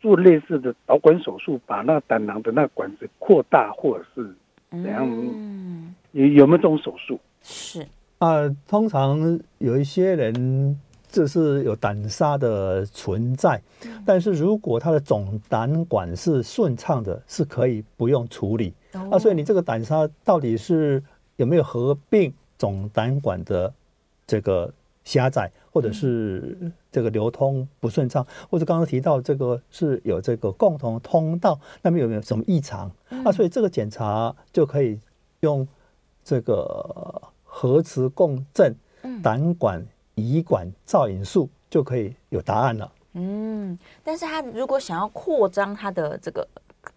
[0.00, 4.34] 做类似的导管手术，把那个胆囊的那个管子扩大，或者是
[4.70, 5.06] 怎样？
[5.08, 7.18] 嗯，有有没有这种手术？
[7.42, 7.86] 是
[8.18, 10.78] 啊，通常有一些人。
[11.12, 13.60] 这是有胆砂的存在，
[14.06, 18.72] 但是如果他的总胆管是顺畅的，是可以不用处理。
[19.10, 21.02] 啊，所以你这个胆砂到底是
[21.34, 23.74] 有没有合并总胆管的
[24.24, 24.72] 这个
[25.04, 32.90] 狭窄，或者是这个流通不顺畅，或者刚刚提到这个是有这个共同通道，那边有没有什么异常？
[33.24, 34.98] 啊，所以这个检查就可以
[35.40, 35.66] 用
[36.22, 38.76] 这个核磁共振
[39.22, 39.86] 胆管。
[40.16, 42.92] 胰管造影术就可以有答案了。
[43.14, 46.46] 嗯，但是他如果想要扩张他的这个，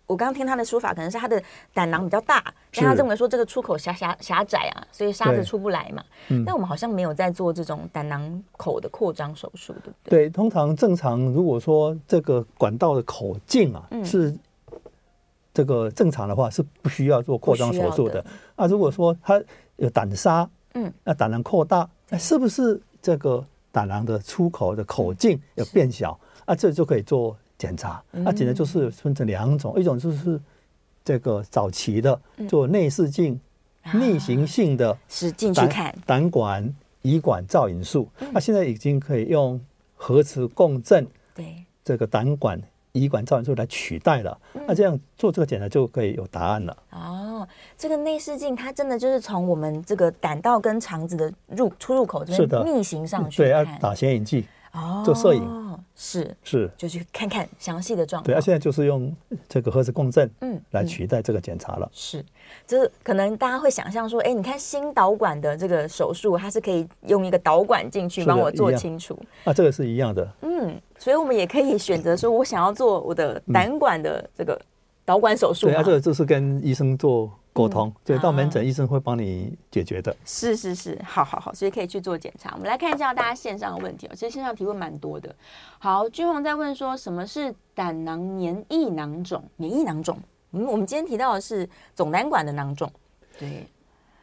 [0.07, 1.41] 我刚刚听他的说法，可能是他的
[1.73, 2.43] 胆囊比较大，
[2.73, 6.03] 但他认为说这个出口狭狭狭窄啊，所以沙子出不来嘛。
[6.29, 10.27] 嗯，但我们好像没有在做这种胆囊口的扩张手术，对不对？
[10.27, 14.35] 对，通常正常如果说这个管道的口径啊、嗯、是
[15.53, 18.23] 这个正常的话，是不需要做扩张手术的。
[18.55, 19.41] 那如果说他
[19.77, 22.81] 有胆沙，嗯，那胆囊扩大，那是不是？
[23.03, 28.03] 这个胆囊的出口的口径要变小啊，这就可以做检查。
[28.11, 30.39] 那检查就是分成两种，一种就是
[31.05, 33.39] 这个早期的做内视镜
[33.93, 36.73] 逆行性的是进去看胆管
[37.03, 38.09] 胰管造影术。
[38.33, 39.59] 那现在已经可以用
[39.95, 42.61] 核磁共振对这个胆管。
[42.93, 46.77] 胰管造影术来取代了，那这样做这个检查就可以有答案了。
[46.91, 54.45] 哦，这个内视镜它真的就是从我们这个胆道跟肠子的入出入口这边逆行上去，对，要打显影剂。
[54.73, 55.41] 哦，做摄影
[55.95, 58.25] 是是，就去看看详细的状况。
[58.25, 59.15] 对啊，现在就是用
[59.47, 61.89] 这个核磁共振，嗯，来取代这个检查了。
[61.93, 62.25] 是，
[62.65, 69.17] 就是可能大家会想象说，哎，你看新导管的这个手术，它是可以用一个导管进去帮我做清楚。
[69.43, 70.27] 啊，这个是一样的。
[70.41, 74.59] 嗯，所以我们也可以选择说，我想要做我的胆管的这个
[75.05, 75.67] 导管手术。
[75.67, 77.31] 对啊，这个就是跟医生做。
[77.53, 80.11] 沟通，对，到门诊医生会帮你解决的。
[80.11, 80.17] 嗯。
[80.25, 82.51] 是是是，好好好，所以可以去做检查。
[82.55, 85.33] 我们来看一下大家线上的问题哦，其实线上提问蛮多的。
[85.77, 89.43] 好，君宏在问说，什么是胆囊黏液囊肿？
[89.57, 90.17] 黏液囊肿，
[90.51, 92.91] 嗯，我们今天提到的是总胆管的囊肿，
[93.37, 93.67] 对，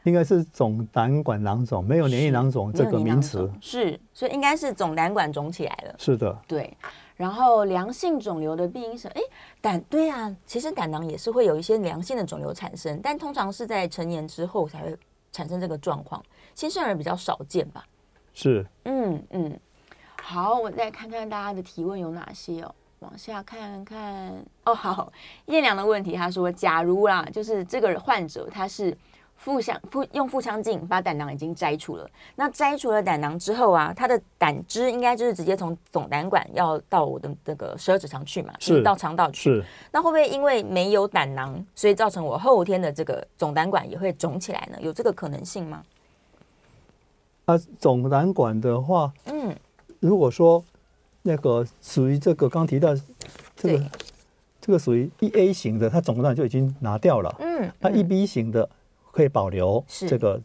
[0.02, 3.48] 应该是总胆管囊肿，没有黏液囊肿这个名词。
[3.60, 5.94] 是，所以应该是总胆管肿起来了。
[5.98, 6.76] 是的，对。
[7.20, 9.20] 然后良性肿瘤的病因是，哎，
[9.61, 14.96] 胆对啊，其实胆囊也是会有一些良性的肿瘤产生，但通常是在成年之后才会
[15.30, 17.85] 产生这个状况，新生儿比较少见吧？
[18.33, 19.61] 是，嗯嗯。
[20.22, 24.74] 好，我再看看大家的提问有哪些哦，往下看看哦。
[24.74, 25.12] 好，
[25.44, 28.96] 叶良的问题，他说，假如啦，就是这个患者他是。
[29.42, 39.44] 腹腔腹用腹腔镜把胆囊已经摘除了，那摘除了胆囊之后啊，它的胆汁应该就是直接从总胆管要到我的这个十二指肠去嘛，是到肠道去。
[39.44, 44.76] 是，那会不会因为没有胆囊，所以造成我后天的这个总胆管也会肿起来呢？
[44.83, 45.83] 有这个可能性吗？
[47.46, 49.57] 啊，总胆管的话，嗯，
[50.00, 50.62] 如果说
[51.22, 52.94] 那个属于这个刚提到
[53.57, 53.90] 这个对
[54.61, 58.68] 这个属于一 A 型的，它总胆管就已经拿掉了，嗯，那一 B 型的。
[59.11, 60.09] 可以保留是。
[60.09, 60.40] 这个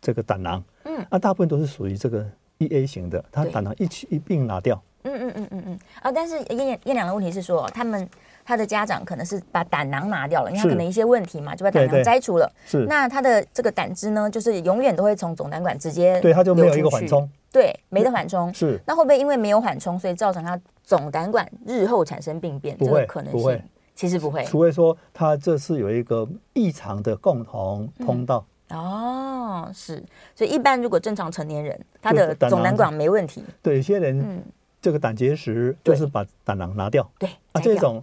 [0.00, 2.26] 这个胆囊，嗯，那大部分都是属于这个
[2.58, 4.82] 一 A 型的，它胆囊一起一并拿掉。
[5.04, 5.78] 嗯嗯嗯嗯嗯。
[6.00, 8.08] 啊，但是燕燕良的问题是说，他们
[8.44, 12.52] 他的家长可能是把胆囊拿掉了，因为他可能一些问题嘛，就把胆囊摘除了。
[12.66, 18.52] 是，那他的这个胆汁呢，就是永远都会从总胆管直接对，他就没有一个缓冲，对，没得缓冲。
[18.54, 22.76] 是，那会不会因为没有缓冲，所以造成他总胆管日后产生病变？
[22.78, 23.62] 这个可能性
[24.02, 28.44] 其实不会，除非说他这是有一个异常的共同通道。
[28.68, 30.02] 嗯、哦，是，
[30.34, 33.44] 所以一般如果正常成年人，他的总胆管没问题。
[33.62, 34.42] 对，有些人，嗯。
[34.80, 38.02] 这个胆结石就是把胆囊拿掉，对啊，这种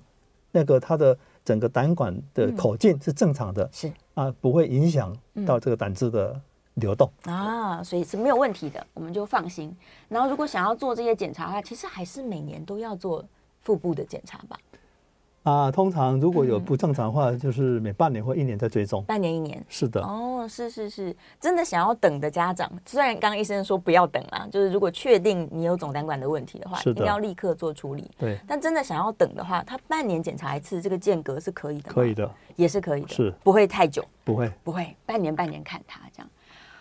[0.54, 5.14] 那个他的整个胆管的口径是正常的，嗯、是啊，不会影响
[5.46, 6.40] 到这个胆汁的
[6.76, 9.76] 流动、嗯、啊，所以是没有问题的，我们就放心。
[10.08, 13.26] 然后如果想要做这些检查的话，其实还是每年都要做
[13.60, 14.58] 腹部的检查吧。
[15.50, 19.04] 啊，通常如果有不正常的话，嗯、就是每半年或一年再追踪。
[19.06, 20.00] 半年一年，是的。
[20.02, 28.10] 哦，是是是，真的想要等的家长，虽然刚刚医生说不要等啊，就是如果确定你有总胆管的问题的话，一定要立刻做处理。
[28.18, 28.38] 对。
[28.48, 31.92] 但真的想要等的话，他半年检查一次，这个间隔是可以的。
[31.92, 34.06] 可以的，也是可以的，是不会太久。
[34.24, 36.30] 不会，不会，半年半年看他这样。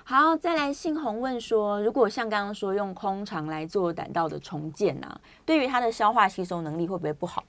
[0.05, 7.45] 好，再来信红问说，如果像刚刚说用空肠来做胆道的重建啊，对于他的消化吸收能力会不会不好？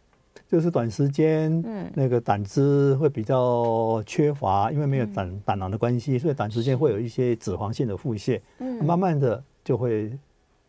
[0.47, 10.11] 就是短时间，嗯，那个胆汁会比较缺乏，因为没有胆胆囊的关系，所以短时间会有一些脂肪性的腹泻，嗯，慢慢的就会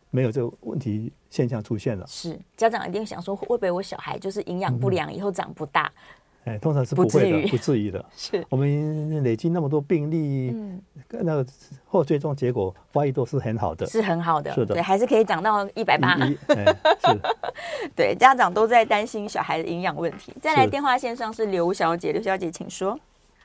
[0.09, 2.05] 没有这个问题现象出现了。
[2.07, 5.85] 是家长一定想说，会不会我小孩就是营养不良，以后长不大？
[5.85, 8.03] 嗯哎，通常是不会的，不至于的。
[8.17, 11.45] 是我们累积那么多病例，嗯，那个
[11.85, 16.17] 后最终结果发育都是很好的，是很好的，是的，对，还是可以长到一百八。
[16.17, 16.37] 是，
[17.95, 20.33] 对，家长都在担心小孩的营养问题。
[20.41, 22.99] 再来电话线上是刘小姐，刘小姐请说。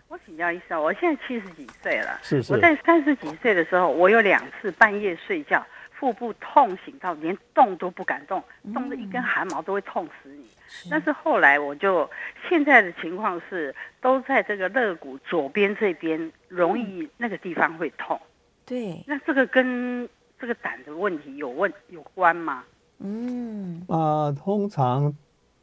[0.09, 2.53] 我请教一下，我现在七十几岁了，是是。
[2.55, 10.47] 我在三十几岁的时候，我有两次半夜睡觉，腹部痛醒到连动都不敢动，动的一根汗毛都会痛死你。
[10.69, 12.09] 是，但是后来我就
[12.49, 18.21] 现在的情况是，都在这个肋骨左边这边容易那个地方会痛。
[18.65, 22.65] 对，那这个跟这个胆的问题有问有关吗？
[22.99, 25.15] 嗯啊，通常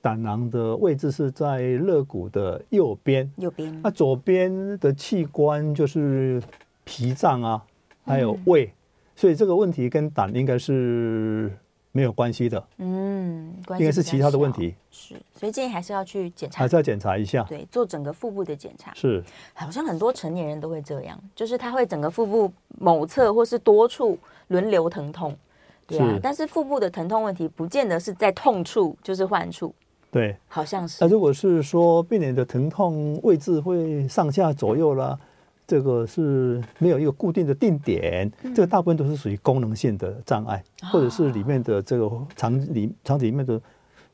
[0.01, 3.81] 胆囊的位置是在肋骨的右边，右边。
[3.83, 6.41] 那左边的器官就是
[6.83, 7.61] 脾脏啊，
[8.05, 8.65] 还有胃。
[8.65, 8.71] 嗯
[9.15, 11.55] 所以这个问题跟胆应该是
[11.95, 14.73] 没有关系的，嗯，应该是其他的问题。
[14.89, 18.91] 是，所以建议还是要去检查，还是要检查一下，对，做整个腹部的检查。
[18.95, 25.37] 是，好像很多成年人都会这样，就是他会整个腹部某侧或是多处轮流疼痛，
[25.85, 26.19] 对啊。
[26.21, 29.71] 但是腹部的疼痛问题不见得是在痛处，就是患处。
[30.09, 30.97] 对，好像是。
[30.99, 35.19] 那如果是说病人的疼痛位置会上下左右啦。
[35.65, 43.59] 这个是没有一个固定的定点，嗯、这个大部分都是属于功能性的障碍，哦、或者是里面的这个肠里肠子里面的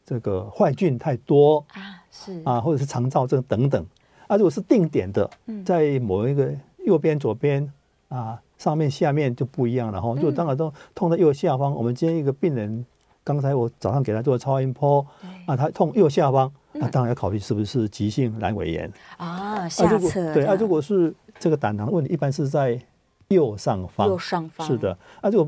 [0.06, 2.42] 这个坏菌太多啊，是。
[2.46, 3.84] 啊，或者是肠燥症等等。
[4.28, 5.28] 啊，如果是定点的，
[5.66, 6.54] 在某一个
[6.86, 7.68] 右边、左边
[8.10, 10.14] 啊，上面、下面就不一样了哈。
[10.16, 12.86] 如果当然都痛在右下方，我们今天一个病人，
[13.24, 15.04] 刚才我早上给他做超音波，
[15.48, 18.92] 啊，他痛右下方，那当然要考虑是不是急性阑尾炎。
[19.18, 21.12] 啊，下侧对啊，如果是。
[21.40, 22.80] 这个胆囊问题一般是在
[23.30, 24.68] 右上方，右上方。
[24.68, 25.48] 是的，那就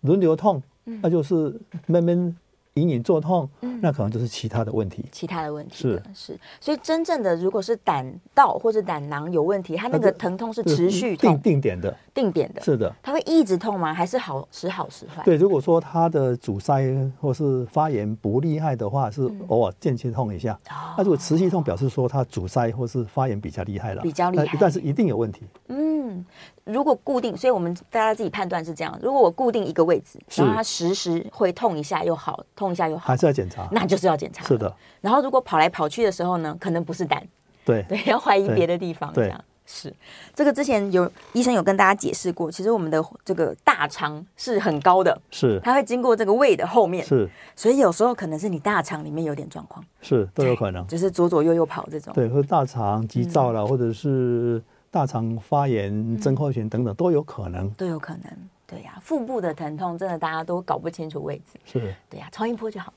[0.00, 2.36] 轮流痛，那就是闷闷。
[2.78, 3.48] 隐隐作痛，
[3.80, 5.04] 那可能就是其他的问题。
[5.10, 12.94] 其他的问题是是，所以真正的如果是胆道或者胆囊有问题，它那个疼痛是持续痛，定定点的，定点的，是的。
[13.02, 13.92] 它会一直痛吗？
[13.92, 15.22] 还是好时好时坏？
[15.24, 16.82] 对，如果说它的阻塞
[17.20, 20.58] 或是发炎不厉害的话，是偶尔间歇痛一下。
[20.96, 25.42] 那如果持续痛，表示说它阻塞或是发炎比较厉害了，比较厉害，但是一定有问题。
[25.68, 26.24] 嗯。
[26.68, 28.96] 如果固定，所以我们大家自己判断是这样。
[29.02, 34.44] 如果我固定一个位置，然后它时时会痛一下又好，痛一下又好，还是要检查，那就是要检查。
[34.44, 34.72] 是的。
[35.00, 37.26] 然后如果跑来跑去的时候呢，可能不是胆，
[37.64, 39.10] 对 对，要怀疑别的地方。
[39.14, 39.94] 这样是
[40.34, 54.62] 这个之前有医生有跟大家解释过，其实我们的这个大肠是很高的，是它会经过这个胃的后面，是，所以有时候可能是你大肠里面有点状况，是都有可能，就是左左右右跑这种，对，或者大肠急躁了，或者是。
[54.90, 58.24] 大肠发炎、症候群等等都有可能，都有可能。
[58.66, 61.58] 对呀，腹部的疼痛真的大家都搞不清楚位置。
[61.64, 62.92] 是，对呀，超音波就好。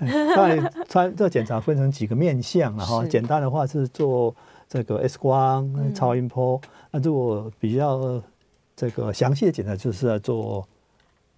[0.34, 4.34] 当然，穿这检查分成几个面向，然后简单的话是做
[4.68, 6.58] 这个 X 光、超音波。
[6.90, 8.22] 那如果比较
[8.74, 10.66] 这个详细的检查，就是要做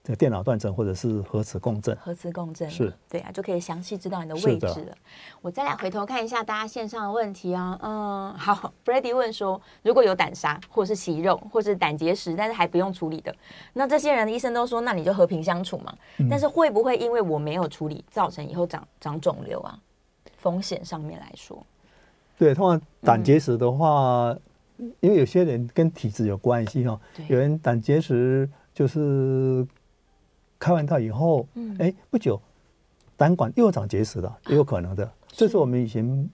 [0.04, 4.96] 这个电脑断层或者是核磁共振，核磁共振是，对啊，就可以详细知道你的位置了。
[5.40, 13.32] 我再来回头看一下大家线上的问题啊，嗯，好，Brady 问说，如果有胆沙或是息肉或是胆结石，但是还不用处理的，
[13.74, 15.94] 那这些人的医生都说，那你就和平相处嘛。
[16.18, 19.78] 嗯、但是会不会因为我没有处理，造成以后长长肿瘤啊？
[20.36, 21.64] 风险上面来说，
[22.36, 24.36] 对，通常胆结石的话，
[24.78, 29.64] 嗯、因为有些人跟体质有关系哈，有人胆结石就是。
[30.62, 32.40] 开完刀以后，嗯，哎，不久，
[33.16, 35.10] 胆管又长结石了，也有可能的。
[35.26, 36.30] 这是我们以前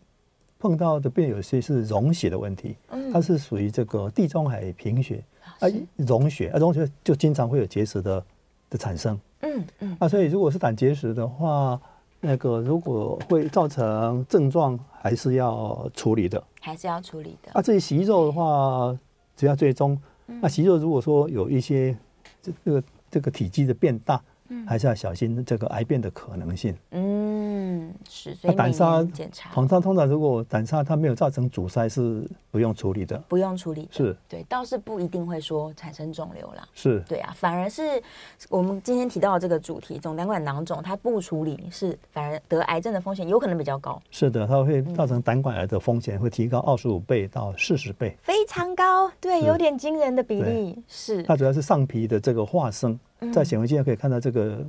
[0.58, 2.76] 碰到的病人，有些是溶血的问题，
[3.10, 5.24] 它是属于这个地中海贫血
[5.60, 8.22] 啊，溶血啊，溶血就经常会有结石的
[8.68, 11.80] 的产生，嗯嗯，啊，所以如果是胆结石的话，
[12.20, 17.50] 那个如果会造成症状，还是要处理的，还是要处理的。
[17.54, 18.94] 啊，至于息肉的话，
[19.34, 19.98] 只要最终。
[20.26, 21.96] 那息肉如果说有一些
[22.42, 22.82] 这这个。
[23.10, 24.22] 这个体积的变大，
[24.66, 26.74] 还是要小心这个癌变的可能性。
[26.90, 28.34] 嗯，是。
[28.34, 33.16] 所以胆沙检查，通常通常如果胆沙它没有造成阻塞，是不用处理的。
[33.28, 33.88] 不用处理。
[33.90, 34.16] 是。
[34.28, 36.66] 对，倒是不一定会说产生肿瘤啦。
[36.74, 37.00] 是。
[37.08, 38.02] 对啊，反而是
[38.48, 44.00] 我们今天提到的这个主题，总胆管囊肿，它不处理是反而得癌症的风险有可能比较高。
[44.10, 49.10] 是的，它会造成胆管癌的风险会提高二十五倍到四十倍，非常高。
[49.20, 50.82] 对，有点惊人的比例。
[50.88, 51.22] 是。
[51.22, 52.98] 它主要是上皮的这个化生。
[53.32, 54.64] 在显微镜可以看到这个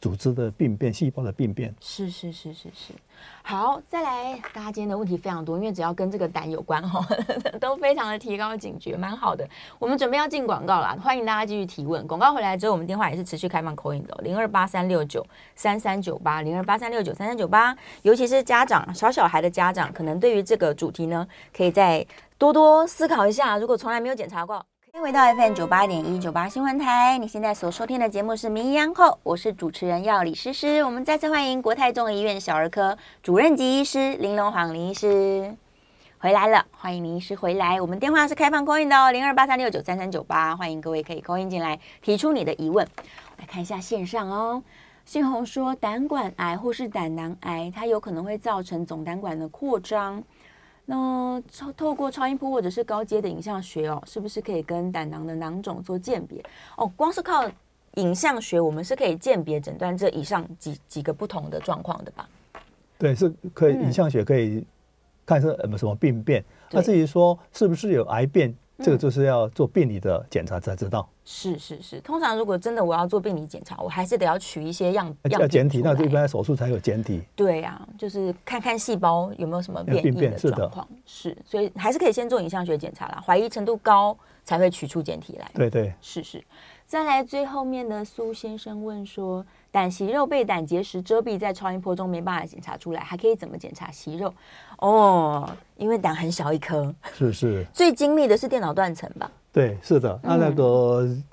[0.00, 1.72] 组织的病变、细胞的病变。
[1.80, 2.92] 是是是是是。
[3.44, 7.04] 好，再来，大家今天的问题非常多，因为只要跟这个胆有关哈，
[7.60, 9.48] 都非常的提高警觉，蛮好的。
[9.78, 12.04] 我们准备要进广告了，欢迎大家继续提问。
[12.08, 15.24] 广告回来之后，我们电话也是持续开放 call in 的，零二八三六九
[15.54, 17.76] 三三九八，零二八三六九三三九八。
[18.02, 21.26] 尤其是家长、小小孩的家长，可能对于这个主题呢，
[21.56, 22.04] 可以再
[22.36, 23.56] 多多思考一下。
[23.56, 24.64] 如果从来没有检查过。
[24.94, 30.84] 欢迎回到 FM 九八点一九八新闻台，你现在所收听的节目是《名医央后》，我是主持人药理诗诗。
[30.84, 35.56] 我们再次欢迎国泰综合医院小儿科主任级医师林龙煌林医师
[36.18, 37.80] 回来了，欢迎林医师回来。
[37.80, 42.86] 我们电话是开放 call in 的哦，零二八三六九三三九八，欢迎各位可以 call in 进来提出你的疑问。
[43.38, 44.62] 来看一下线上哦，
[45.06, 50.22] 信红说胆管癌或是胆囊癌，它有可能会造成总胆管的扩张。
[50.94, 56.38] 那超透过超音波或者是高阶的影像学哦，是不是可以跟胆囊的囊肿做鉴别？
[56.76, 57.50] 哦，光是靠
[57.94, 62.28] 影像学，我们是可以鉴别诊断这以上几几个不同的状况的吧？
[62.98, 64.62] 对，是可以，影像学可以
[65.24, 66.44] 看出什么什么病变。
[66.70, 68.54] 那、嗯、至于说是不是有癌变？
[68.78, 71.08] 这个就是要做病理的检查才知道。
[71.24, 77.22] 是是是，通常如果真的我要做病理检查，我还是得要取一些样样要检体，那就一般手术才有检体。
[77.36, 80.88] 对呀、啊，就是看看细胞有没有什么变异的状况。
[81.06, 85.48] 是，所以还是可以先做影像学检查啦，怀疑程度高才会取出检体来。
[85.54, 86.42] 对对，是是。
[86.84, 94.32] 再来最后面的苏先生问说，胆息肉被胆结石遮蔽，在超音波中没办法检查出来，还可以怎么检查息肉？
[94.78, 97.66] 哦，因为胆很小一颗，是是。
[97.72, 99.28] 最精密的是电脑断层吧？
[99.50, 100.20] 对，是的。
[100.22, 101.24] 那那个、嗯、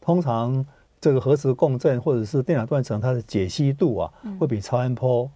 [0.00, 0.66] 通常
[1.00, 5.30] 这个核磁共振或者是电脑断层，它的解析度啊，嗯、会比超音波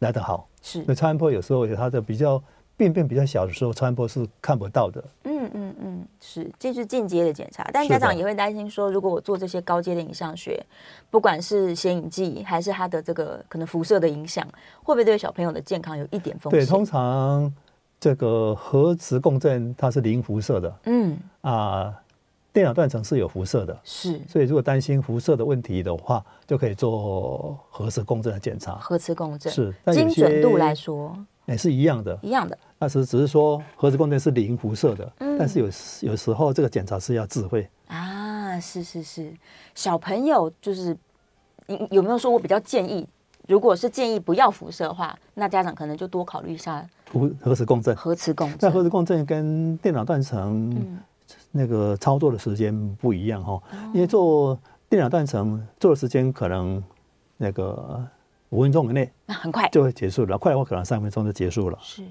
[0.00, 0.46] 来得好。
[0.60, 2.42] 是，那超音波有时候它的比较。
[2.76, 5.04] 病变比较小的时候，超音波是看不到的。
[5.24, 7.68] 嗯嗯嗯，是，这是进阶的检查。
[7.72, 10.60] 但家长也会担心说，如果我做这些高阶的影像学，
[11.08, 14.44] 不管是显影剂还是它的这个可能辐射的影响，
[14.82, 16.60] 会不会对小朋友的健康有一点风险？
[16.60, 17.52] 对，通常
[18.00, 20.76] 这个核磁共振它是零辐射的。
[20.86, 21.94] 嗯啊，
[22.52, 23.78] 电脑断层是有辐射的。
[23.84, 28.74] 是，所以如果担心辐射的问题的话，就可以做核磁共振的检查。
[28.74, 31.16] 核磁共振是，精准度来说。
[31.46, 32.58] 也是一样的，一样的。
[32.78, 35.66] 那时只是说核磁共振是零辐射的，嗯、但是有
[36.10, 38.58] 有时候这个检查是要智慧啊。
[38.60, 39.34] 是是是，
[39.74, 40.96] 小朋友就是
[41.90, 43.06] 有没有说我比较建议，
[43.48, 47.96] 如果是建议不要辐射的话，那家长可能就多考虑一下核核磁共振。
[47.96, 51.00] 核磁共振，那核磁共振跟电脑断层
[51.50, 56.82] 那个操作的时间不一样哈，嗯、因为做电脑断层做的时间可能
[57.36, 58.06] 那个。
[58.54, 60.38] 五分钟以内，那很快就会结束了。
[60.38, 61.78] 快的话可能三分钟就结束了。
[61.82, 62.04] 是，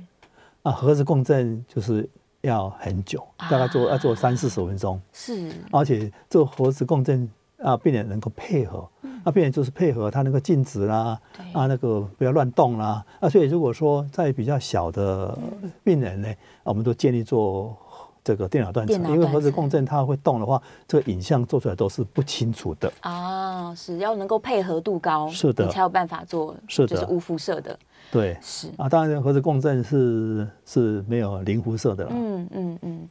[0.62, 2.08] 啊，核磁共振就是
[2.42, 5.02] 要很久，大概做要做三四十分钟。
[5.14, 7.30] 是，而且做核磁共振
[7.60, 8.86] 啊，病人能够配合，
[9.24, 11.18] 那病人就是配合他那个静止啦，
[11.54, 13.06] 啊，那个不要乱动啦。
[13.22, 15.38] 啊，所以如果说在比较小的
[15.82, 16.28] 病人呢，
[16.64, 17.78] 我们都建议做。
[18.24, 23.76] 这个电脑断层，因为核磁共振它会动的话，这个影像做出来都是不清楚的啊。
[23.76, 27.78] 是要能够配合度高，是的，你才有办法做，是的，就是无辐射的。
[28.12, 32.12] 对，是啊，当然核磁共振是是没有零辐射的了。
[32.14, 33.10] 嗯嗯嗯，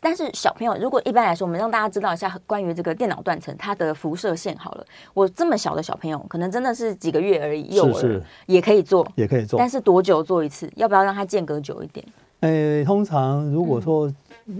[0.00, 4.84] 但是小朋友，如果一般来说，我们让大家知道一下关于这个电脑断层它的辐射线好了。
[5.14, 9.56] 我这么小的小朋友，可能真的是几个月而已，幼儿也可以做，也可以做。
[9.58, 10.68] 但是多久做一次？
[10.74, 12.04] 要不要让它间隔久一点？
[12.40, 14.12] 诶，通常如果说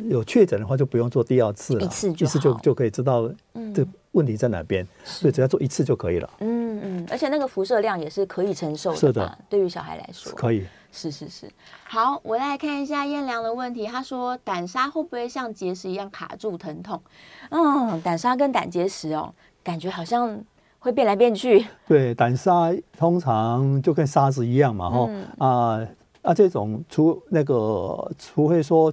[0.08, 3.30] 有确诊的话，就不用做第二次了，一次就一次就就可以知道
[3.74, 6.30] 这问题在哪边，所以只要做一次就可以了。
[6.40, 10.66] 嗯嗯，而且那个辐射量也是可以承受的，是的，对于小孩来说可以。
[10.94, 11.50] 是是是，
[11.84, 13.86] 好，我来看一下燕良的问题。
[13.86, 17.00] 他说胆沙会不会像结石一样卡住疼痛？
[17.48, 19.32] 嗯，胆沙跟胆结石哦，
[19.64, 20.38] 感觉好像
[20.78, 21.64] 会变来变去。
[21.88, 25.88] 对，胆沙通常就跟沙子一样嘛，哈、嗯、啊
[26.20, 28.92] 啊，这种除那个，除非说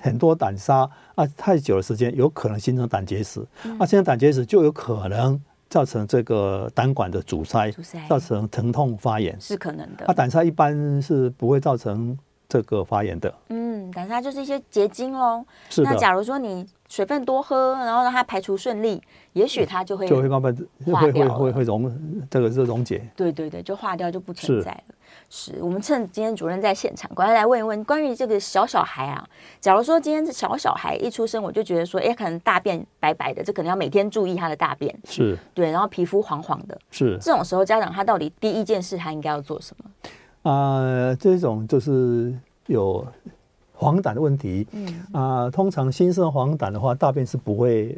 [0.00, 3.44] 很多胆砂啊太久的时间，有可能形成胆结石。
[3.64, 5.40] 嗯、啊，形成胆结石就有可能。
[5.70, 10.06] 造成这个胆管的阻塞，阻塞，造成疼痛发炎是可能的。
[10.06, 12.16] 啊胆砂一般是不会造成
[12.48, 13.34] 这个发炎的。
[13.48, 15.44] 嗯，胆砂就是一些结晶喽。
[15.68, 15.90] 是的。
[15.90, 20.54] 那假如说你水分多喝，然后让它排除顺利，也许它就会就会慢慢
[20.84, 23.08] 会会会会溶，这个是溶解。
[23.16, 24.94] 对对对，就化掉就不存在了。
[25.30, 29.26] 是我们趁今天主任在现场，赶快来问一问关于这个小小孩啊。
[29.60, 34.94] 假如说今天这小小孩一出生，我就觉得说，哎，可能大便白白的，这可能要每天注意他的大便。
[35.04, 36.78] 是，对，然后皮肤黄黄的。
[36.90, 39.90] 是，这种时候家长他到底第一件事他应该要做什么？
[40.50, 42.34] 啊、呃，这种就是
[42.66, 43.06] 有
[43.84, 44.66] 黄疸的问题。
[44.72, 47.96] 嗯啊、呃，通常新生黄疸的话，大便是不会。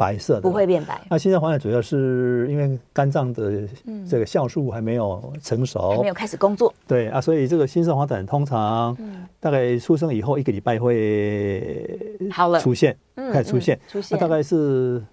[0.00, 0.98] 白色的不会变白。
[1.10, 3.68] 那新生黄疸主要是因为肝脏的
[4.08, 6.72] 这个酵素还没有成熟，还没有开始工作。
[6.88, 8.96] 对啊，所以这个新生黄疸通常
[9.38, 12.00] 大概出生以后一个礼拜会
[12.32, 15.04] 好了出现，开始出现，出现，大概是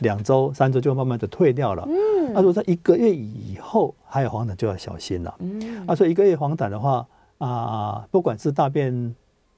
[0.00, 1.84] 两周、三周就慢慢的退掉了。
[1.86, 5.32] 嗯，那如果在一个月以后还有黄疸，就要小心了。
[5.38, 7.06] 嗯，啊，所以一个月黄疸的话
[7.38, 9.14] 啊，不管是大便。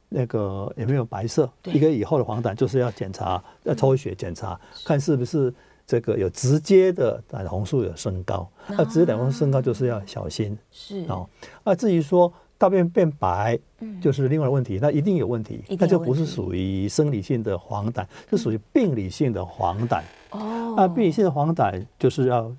[0.09, 1.50] 那个有没有白色？
[1.64, 5.52] 一个以后的黄疸就是要检查，要抽血检查，看是不是
[5.86, 8.48] 这个有直接的胆红素有升高。
[8.68, 10.56] 那直接胆红素升高就是要小心。
[10.70, 11.28] 是哦。
[11.62, 13.59] 那至于说大便变白，
[14.00, 20.00] 就是另外的问题，那一定有问题，那就不是属于生理性的黄疸，是属于病理性的黄疸。
[20.30, 20.74] 哦。
[20.76, 22.50] 那病理性的黄疸就是要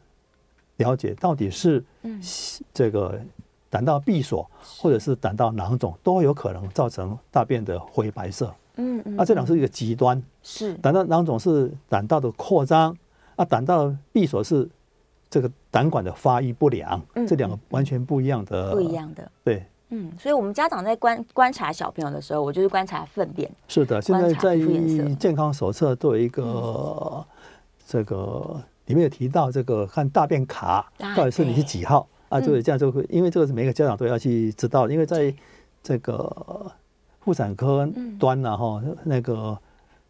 [0.78, 1.84] 了解到底是
[2.74, 3.20] 这个。
[3.70, 8.54] 胆道闭锁或者是胆道囊肿都有可能造成大便的灰白色。
[8.76, 10.22] 嗯嗯，那这两是一个极端。
[10.42, 12.96] 是胆道囊肿是胆道的扩张，
[13.36, 14.68] 啊，胆道闭锁是
[15.30, 17.02] 这个胆管的发育不良。
[17.16, 18.72] 嗯，这两个完全不一样的。
[18.72, 19.32] 不一样的。
[19.44, 19.66] 对。
[19.92, 23.52] 嗯，所以我们家长在观观察小朋友的时候，我就是观察粪便。
[23.68, 24.56] 是的，现在在
[25.16, 27.26] 健康手册都有一个
[27.88, 32.08] 这个里面有提到这个看大便卡到底是你是几号。
[32.30, 35.34] 啊，就是这样就会，因为这个是每个家长都要去知道，因为在
[35.82, 36.72] 这个
[37.22, 37.88] 妇产科
[38.20, 39.58] 端呢，哈，那个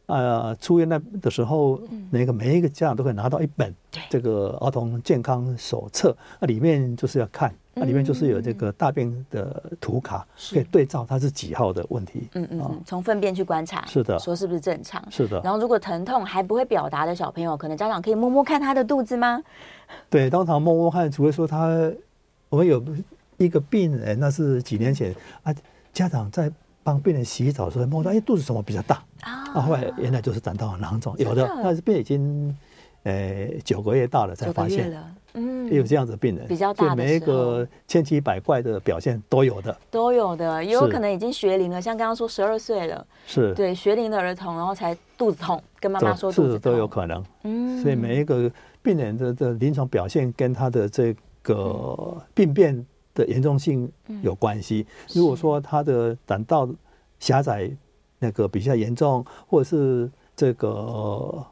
[0.08, 1.80] 呃出院那的时候，
[2.12, 3.74] 那个每一个家长都可以拿到一本
[4.10, 12.28] 这个儿童健康手册，那里面就是要看，那里面就是有这个大便的图卡，可以对照它是几号的问题。
[12.34, 15.04] 嗯嗯，从粪便去观察，是的，说是不是正常？
[15.10, 15.40] 是的。
[15.44, 19.42] 然后如果疼痛还不会表达的小朋友，可能家长可以摸摸看他的肚子吗？
[20.10, 21.92] 对，当场摸摸看，除非说他。
[22.50, 22.84] 我们有
[23.38, 25.54] 一个病人，那是几年前啊，
[25.94, 26.52] 家长在
[26.84, 29.04] 帮病人洗澡的时候摸到，哎，肚子怎么比较大？
[29.22, 29.46] 啊？
[29.62, 32.56] 后来原来就是胆道囊肿，有的，但是病已经
[33.04, 34.92] 呃九个月大了才发现，
[35.34, 43.54] 嗯，也有这样子的病人，比较大的，每一个千奇百怪的表现都有的，都有的，也有可能已经学龄了，像刚刚说十二岁了，是。
[43.54, 46.72] 对学龄的儿童，然后才肚子痛，跟妈妈说肚子痛。
[46.72, 51.16] 都有可能，嗯，所以每一个病人的的临床表现跟他的这
[51.54, 52.26] 个。
[52.34, 53.92] 病变的严重性
[54.22, 54.86] 有关系。
[55.14, 56.70] 如果说他的胆道
[57.20, 57.70] 狭窄，
[58.18, 61.46] 那个比较严重，或者是这个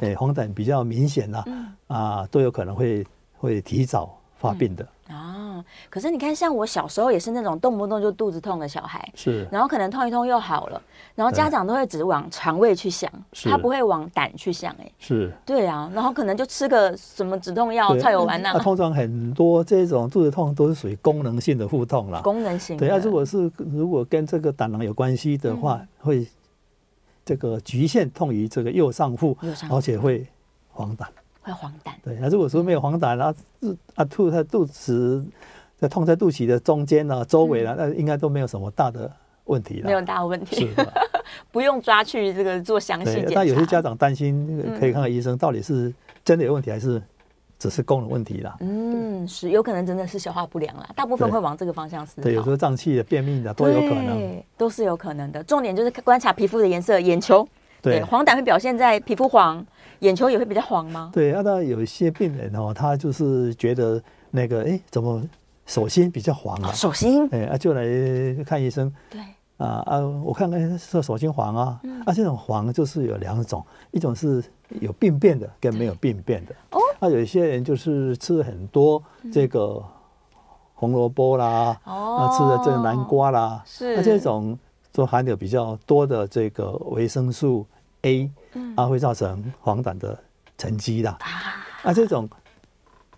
[0.00, 1.44] 诶黄疸比较明显啊，
[1.86, 3.06] 啊，都有可能会
[3.36, 4.86] 会提早发病的。
[5.08, 10.82] 啊，可是你看，像我小时候也是那种动不动就肚子痛的小孩，是，然后可能痛一痛又好了，
[11.14, 13.10] 然后家长都会只往肠胃去想，
[13.44, 18.52] 他不会往胆去想，哎，是，对啊，然后可能就吃个什么止痛药、菜油丸那。
[18.60, 22.76] 通常很多这种肚子痛都是属于功能性的腹痛了，功能性。
[22.76, 26.26] 对啊，如果是如果跟这个胆囊有关系的话，会
[27.24, 29.34] 这个局限痛于这个右上腹，
[29.70, 30.26] 而且会
[30.70, 31.06] 黄疸。
[31.48, 35.24] 会黄疸，对，那如果说没有黄疸，然后啊吐在肚子，
[35.76, 39.10] 在痛在肚脐的中间呢、周围了，那应该都没有什么大的
[39.44, 40.68] 问题了，没有大问题，
[41.50, 43.32] 不用抓去这个做详细检查。
[43.34, 45.92] 但有些家长担心，可以看看医生，到底是
[46.24, 47.02] 真的有问题还是
[47.58, 48.56] 只是功能问题啦。
[48.60, 52.22] 嗯，是有可能真的是消化不良啦，大部分会往这个方向思考。
[52.22, 55.42] 对，有时候胀气的、便秘的都有可能，都是有可能的。
[55.42, 57.46] 重点就是观察皮肤的颜色，眼球
[57.80, 59.64] 对，对黄疸会表现在皮肤黄，
[60.00, 61.10] 眼球也会比较黄吗？
[61.12, 65.22] 对，那、啊、有一些病人哦，他就是觉得那个哎，怎么
[65.66, 66.70] 手心比较黄啊？
[66.70, 67.84] 哦、手心哎，啊，就来
[68.44, 68.92] 看医生。
[69.10, 69.20] 对。
[69.58, 69.98] 啊啊！
[70.22, 74.40] 我看看是手心黄啊，嗯、啊，这种黄就是有两种，一种是
[74.80, 76.54] 有病变的，跟没有病变的。
[76.70, 79.82] 哦，啊，有一些人就是吃了很多这个
[80.74, 84.56] 红萝卜啦，哦，啊，吃的这个南瓜啦，是，那、啊、这种
[84.92, 87.66] 就含有比较多的这个维生素
[88.02, 90.18] A，嗯，啊，会造成黄疸的
[90.56, 91.10] 沉积的。
[91.10, 92.28] 啊，啊，这种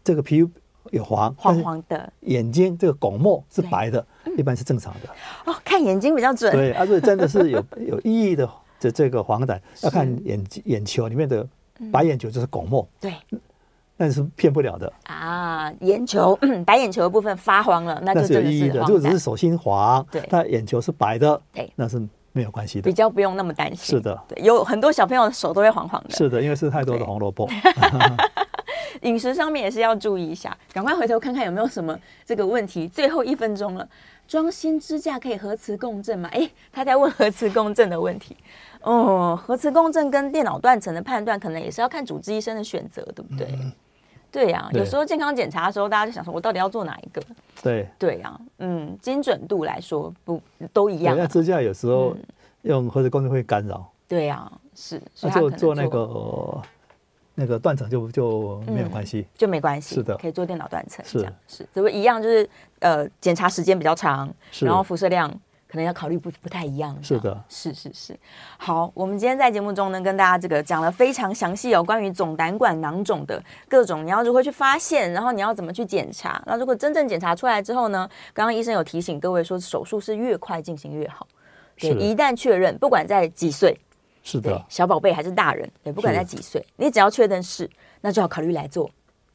[0.05, 0.51] 这个皮肤。
[0.93, 4.05] 有黄黄黄的，眼睛这个巩膜是白的，
[4.39, 5.01] 一般是正常的。
[5.45, 6.51] 哦，看眼睛比较准。
[6.51, 11.47] 对，而且真的是有 有意义的，这这个黄疸要看眼眼球里面的
[11.93, 12.89] 白眼球就是巩膜。
[12.99, 13.14] 对，
[13.99, 15.70] 那是骗不了的啊。
[15.81, 18.81] 眼球白眼球的部分发黄了，那就有意义的。
[18.81, 22.01] 如果只是手心黄，对，他眼球是白的，对，那是
[22.33, 23.97] 没有关系的，比较不用那么担心。
[23.97, 26.11] 是的，对，有很多小朋友的手都会黄黄的。
[26.11, 27.49] 是的，因为吃太多的红萝卜。
[29.03, 32.87] 饮食上面也是要注意一下，赶快回头看看有没有什么这个问题。
[32.87, 33.89] 最后一分钟了，
[34.28, 36.28] 装新支架可以核磁共振吗？
[36.33, 38.37] 哎，他在问核磁共振的问题。
[38.83, 43.49] 哦，核磁共振跟电脑断层的判断，可能也是要看主治医生的选择，对不对？
[43.53, 43.72] 嗯、
[44.31, 47.22] 对呀、啊，有时候健康检查的时候，大家就想说，我到底要做哪一个？
[47.62, 50.41] 对对呀、啊，嗯，精准度来说不
[50.72, 51.18] 都一样、啊？
[51.20, 52.16] 那支架有时候
[52.62, 53.91] 用核磁共振会干扰。
[54.07, 56.62] 对呀、啊，是，那就做那个。
[57.37, 62.47] 那个断层就就没有关系，就没关系，是的，可以做电脑断层，是是，只不过一样就是
[62.81, 64.28] 呃，检查时间比较长，
[64.61, 65.33] 然后辐射量
[65.70, 68.18] 可能要考虑不不太一样，是的，是是是。
[68.58, 81.24] 好，我们今天在节目中呢，跟大家这个讲了非常详细哦，关于总胆管囊肿的各种，你要如何去发现，然后你要怎么去检查，那如果真正检查出来之后呢，刚刚医生有提醒各位说，手术是越快进行越好，
[81.78, 83.78] 对，一旦确认，不管在几岁。
[84.22, 87.68] 是的，小宝贝还是大人，对，不管在几岁，你只要确认是，
[88.02, 88.90] 那就要考虑来做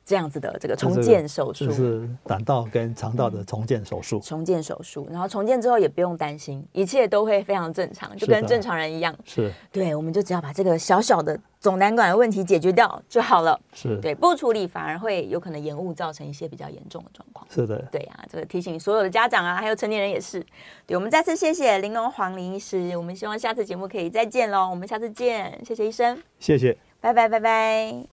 [0.06, 4.20] 这样子的这个重建手术，就是胆道跟肠道的重建手术。
[4.20, 9.16] 重建手术，然后重建之后也不用担心，一切都会非常正常，就跟正常人一样。
[9.26, 13.60] 是，对，我们就只要把这个小小的总胆管的问题解决掉就好了。
[13.74, 17.48] 是对，不处理反而会有可能延误，造成一些比较严重的状况。
[17.50, 20.46] 是的，对啊，这个提醒所有的家长啊，还有成年人也是。
[20.86, 24.70] 对，我们再次谢谢玲珑黄林医师，我们希望下次节目可以再见喽。
[24.70, 27.96] 我们下次见，谢谢医生，谢谢，拜拜拜拜。